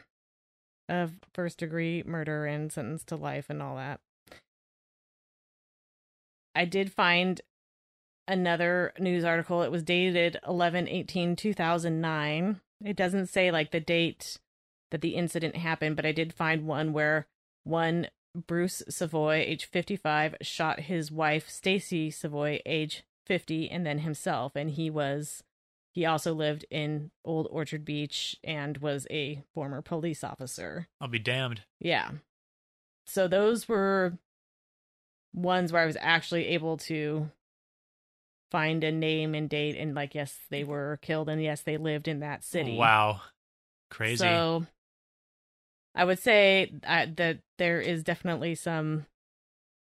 [0.89, 3.99] of first degree murder and sentenced to life and all that.
[6.55, 7.39] I did find
[8.27, 9.63] another news article.
[9.63, 12.61] It was dated 11 18 2009.
[12.83, 14.37] It doesn't say like the date
[14.91, 17.27] that the incident happened, but I did find one where
[17.63, 24.55] one Bruce Savoy, age 55, shot his wife Stacy Savoy, age 50, and then himself.
[24.55, 25.43] And he was
[25.91, 30.87] he also lived in Old Orchard Beach and was a former police officer.
[31.01, 31.61] I'll be damned.
[31.79, 32.11] Yeah.
[33.05, 34.17] So those were
[35.33, 37.31] ones where I was actually able to
[38.51, 42.07] find a name and date and like yes, they were killed and yes, they lived
[42.07, 42.77] in that city.
[42.77, 43.21] Wow.
[43.89, 44.17] Crazy.
[44.17, 44.65] So
[45.95, 49.05] I would say uh, that there is definitely some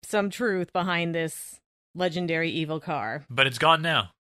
[0.03, 1.59] some truth behind this
[1.93, 3.25] legendary evil car.
[3.29, 4.11] but it's gone now.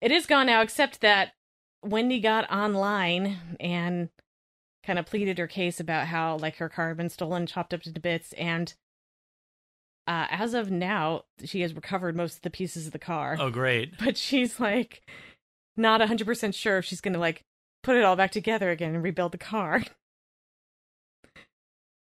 [0.00, 1.32] It is gone now, except that
[1.82, 4.08] Wendy got online and
[4.84, 7.82] kind of pleaded her case about how like her car had been stolen, chopped up
[7.82, 8.74] to bits, and
[10.06, 13.36] uh, as of now, she has recovered most of the pieces of the car.
[13.38, 13.98] Oh great.
[13.98, 15.02] But she's like
[15.76, 17.44] not hundred percent sure if she's gonna like
[17.82, 19.84] put it all back together again and rebuild the car.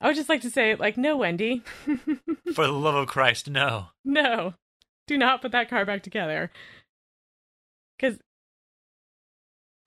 [0.02, 1.62] I would just like to say, like, no, Wendy,
[2.54, 3.88] For the love of Christ, no.
[4.06, 4.54] no,
[5.08, 6.52] do not put that car back together.
[8.00, 8.20] Because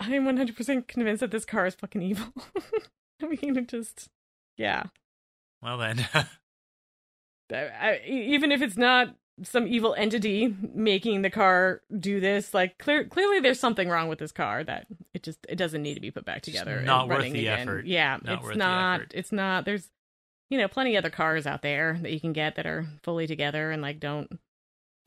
[0.00, 2.26] I'm 100% convinced that this car is fucking evil.
[3.22, 4.08] I mean, it just,
[4.56, 4.84] yeah.
[5.62, 6.06] Well then.
[7.52, 12.52] I, I, even if it's not some evil entity making the car do this.
[12.52, 15.94] Like clear, clearly, there's something wrong with this car that it just it doesn't need
[15.94, 16.76] to be put back together.
[16.78, 17.60] and not worth running the again.
[17.60, 17.86] effort.
[17.86, 19.00] Yeah, Not it's not.
[19.12, 19.64] It's not.
[19.64, 19.88] There's
[20.50, 23.70] you know plenty other cars out there that you can get that are fully together
[23.70, 24.38] and like don't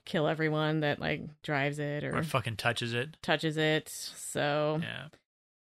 [0.05, 3.17] kill everyone that like drives it or Or fucking touches it.
[3.21, 3.89] touches it.
[3.89, 5.07] So Yeah.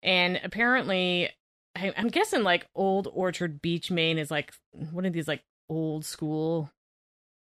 [0.04, 1.30] and apparently,
[1.76, 4.54] I, I'm guessing like Old Orchard Beach, Maine is like
[4.92, 6.72] one of these like old school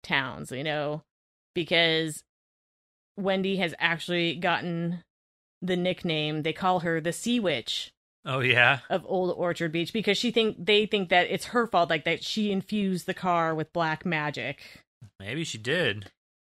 [0.02, 1.02] towns, you know,
[1.54, 2.22] because
[3.16, 5.02] Wendy has actually gotten
[5.62, 6.42] the nickname.
[6.42, 7.92] They call her the Sea Witch
[8.24, 8.80] Oh yeah.
[8.90, 12.22] of Old Orchard Beach because she think they think that it's her fault, like that
[12.22, 14.82] she infused the car with black magic.
[15.18, 16.10] Maybe she did.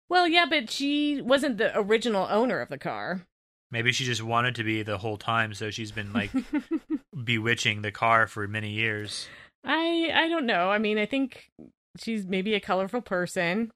[0.09, 3.27] Well, yeah, but she wasn't the original owner of the car.
[3.71, 6.31] Maybe she just wanted to be the whole time, so she's been like
[7.23, 9.27] bewitching the car for many years.
[9.63, 10.71] I I don't know.
[10.71, 11.51] I mean, I think
[11.97, 13.71] she's maybe a colorful person.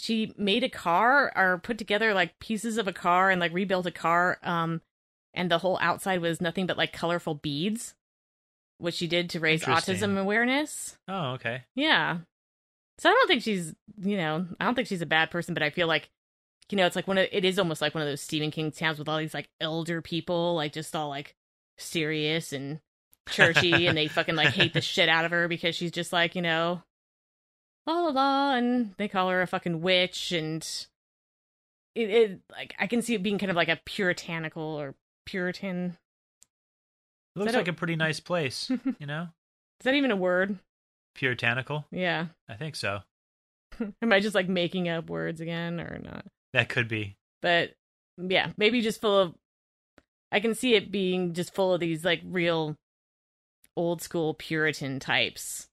[0.00, 3.84] She made a car or put together like pieces of a car and like rebuilt
[3.84, 4.80] a car um
[5.34, 7.94] and the whole outside was nothing but like colorful beads
[8.78, 10.96] which she did to raise autism awareness.
[11.06, 11.62] Oh, okay.
[11.74, 12.18] Yeah.
[12.98, 15.62] So I don't think she's, you know, I don't think she's a bad person, but
[15.62, 16.08] I feel like
[16.70, 18.70] you know, it's like one of it is almost like one of those Stephen King
[18.70, 21.34] towns with all these like elder people, like just all like
[21.76, 22.80] serious and
[23.28, 26.34] churchy and they fucking like hate the shit out of her because she's just like,
[26.34, 26.82] you know,
[27.86, 30.62] la la la and they call her a fucking witch and
[31.94, 34.94] it, it like I can see it being kind of like a puritanical or
[35.26, 35.98] puritan.
[37.36, 39.28] It looks like a- a pretty nice place, you know?
[39.80, 40.58] Is that even a word?
[41.14, 41.86] Puritanical?
[41.90, 42.26] Yeah.
[42.48, 43.00] I think so.
[44.02, 46.26] Am I just like making up words again or not?
[46.52, 47.16] That could be.
[47.40, 47.70] but
[48.18, 49.34] yeah, maybe just full of.
[50.30, 52.76] I can see it being just full of these like real
[53.76, 55.68] old school Puritan types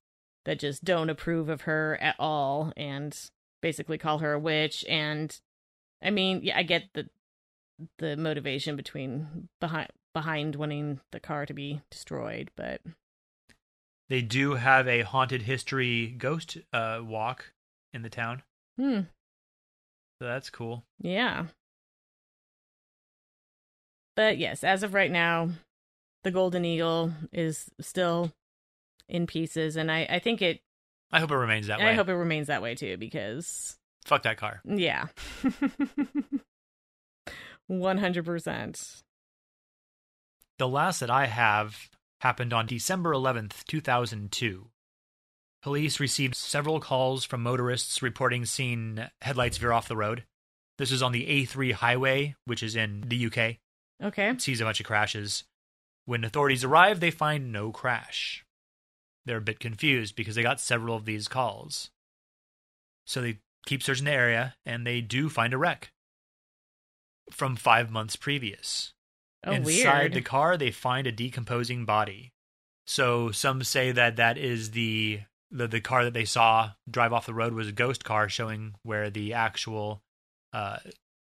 [0.46, 3.18] that just don't approve of her at all and
[3.62, 4.86] basically call her a witch.
[4.88, 5.38] And
[6.02, 7.08] I mean, yeah, I get the
[7.98, 12.82] the motivation between behind behind wanting the car to be destroyed, but
[14.10, 17.54] They do have a haunted history ghost uh, walk
[17.94, 18.44] in the town,
[18.78, 19.02] hmm,
[20.20, 20.84] so that's cool.
[21.00, 21.46] yeah.
[24.16, 25.50] But yes, as of right now,
[26.24, 28.32] the Golden Eagle is still
[29.08, 30.60] in pieces, and I, I think it.
[31.12, 31.88] I hope it remains that way.
[31.88, 34.62] I hope it remains that way too, because Fuck that car.
[34.66, 35.08] yeah,
[37.68, 39.04] one hundred percent.
[40.58, 41.90] The last that I have
[42.22, 44.70] happened on December 11, 2002.
[45.62, 50.24] Police received several calls from motorists reporting seeing headlights veer off the road.
[50.78, 53.58] This is on the A3 highway, which is in the UK.
[54.02, 54.30] Okay.
[54.30, 55.44] It sees a bunch of crashes.
[56.06, 58.46] When authorities arrive, they find no crash.
[59.26, 61.90] They're a bit confused because they got several of these calls.
[63.06, 65.92] So they keep searching the area and they do find a wreck
[67.30, 68.94] from five months previous.
[69.46, 70.14] Oh, Inside weird.
[70.14, 72.34] the car, they find a decomposing body.
[72.86, 75.22] So some say that that is the,
[75.52, 78.74] the the car that they saw drive off the road was a ghost car, showing
[78.84, 80.02] where the actual
[80.54, 80.78] uh,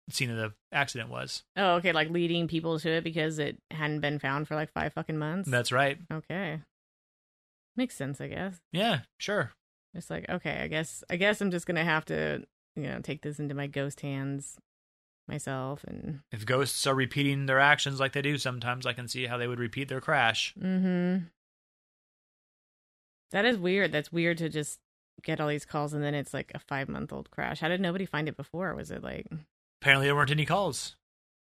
[0.08, 1.42] scene of the accident was.
[1.56, 4.92] Oh, okay, like leading people to it because it hadn't been found for like five
[4.94, 5.50] fucking months.
[5.50, 5.98] That's right.
[6.12, 6.60] okay.
[7.76, 8.58] Makes sense, I guess.
[8.72, 9.52] Yeah, sure.
[9.94, 12.42] It's like, okay, I guess I guess I'm just gonna have to,
[12.74, 14.56] you know, take this into my ghost hands
[15.28, 19.26] myself and If ghosts are repeating their actions like they do sometimes, I can see
[19.26, 20.54] how they would repeat their crash.
[20.60, 21.24] Mm-hmm.
[23.32, 23.92] That is weird.
[23.92, 24.78] That's weird to just
[25.22, 27.60] get all these calls and then it's like a five month old crash.
[27.60, 28.74] How did nobody find it before?
[28.74, 29.26] Was it like
[29.82, 30.96] Apparently, there weren't any calls.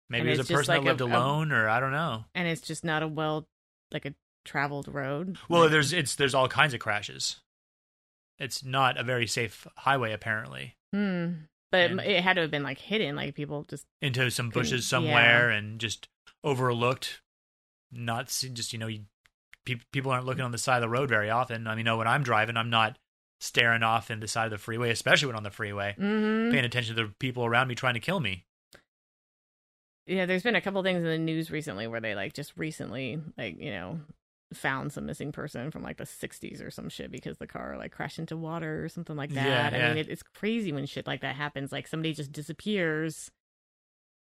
[0.10, 1.92] Maybe And it was a person like that lived a- a- alone, or I don't
[1.94, 2.26] know.
[2.36, 3.48] and it's just not a well
[3.92, 4.14] like a
[4.46, 5.38] traveled road?
[5.50, 7.38] Well, Like- there's it's there's all kinds of crashes.
[8.38, 10.76] It's not a very safe highway, apparently.
[10.92, 11.32] Hmm.
[11.72, 14.86] But And- it, had to have been like hidden, like people just Into some bushes
[14.88, 16.08] somewhere and just
[16.44, 17.22] overlooked.
[17.92, 19.06] Not see, just you know, you,
[19.66, 21.68] pe- people aren't looking on the side of the road very often.
[21.68, 22.98] I mean, know when I'm driving, I'm not
[23.40, 26.52] staring off in the side of the freeway, especially when on the freeway, Mhm.
[26.52, 28.46] paying attention to the people around me trying to kill me.
[30.08, 33.20] Yeah, there's been a couple things in the news recently where they like just recently
[33.38, 34.00] like, you know,
[34.54, 37.92] found some missing person from like the 60s or some shit because the car like
[37.92, 39.46] crashed into water or something like that.
[39.46, 39.90] Yeah, I yeah.
[39.90, 41.72] mean, it, it's crazy when shit like that happens.
[41.72, 43.32] Like somebody just disappears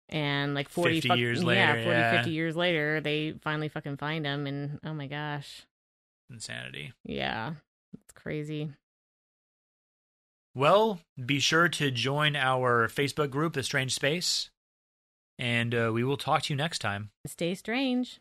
[0.10, 2.16] and like 40 50 fuck- years yeah, later, 40 yeah.
[2.18, 5.64] 50 years later they finally fucking find him and oh my gosh.
[6.30, 6.94] Insanity.
[7.06, 7.54] Yeah.
[7.94, 8.72] It's crazy.
[10.56, 14.52] Well, be sure to join our Facebook group, The Strange Space,
[15.40, 17.10] and uh, we will talk to you next time.
[17.26, 18.20] Stay strange.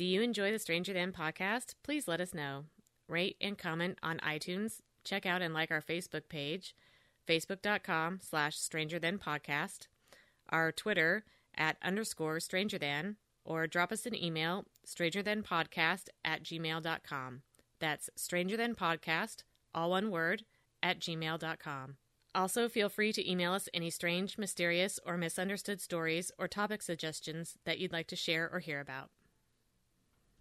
[0.00, 1.74] Do you enjoy the Stranger Than podcast?
[1.82, 2.64] Please let us know.
[3.06, 4.80] Rate and comment on iTunes.
[5.04, 6.74] Check out and like our Facebook page,
[7.28, 9.88] facebook.com slash stranger than podcast,
[10.48, 16.44] our Twitter at underscore stranger than, or drop us an email, stranger than podcast at
[16.44, 17.42] gmail.com.
[17.78, 19.42] That's stranger than podcast,
[19.74, 20.44] all one word,
[20.82, 21.96] at gmail.com.
[22.34, 27.58] Also, feel free to email us any strange, mysterious, or misunderstood stories or topic suggestions
[27.66, 29.10] that you'd like to share or hear about.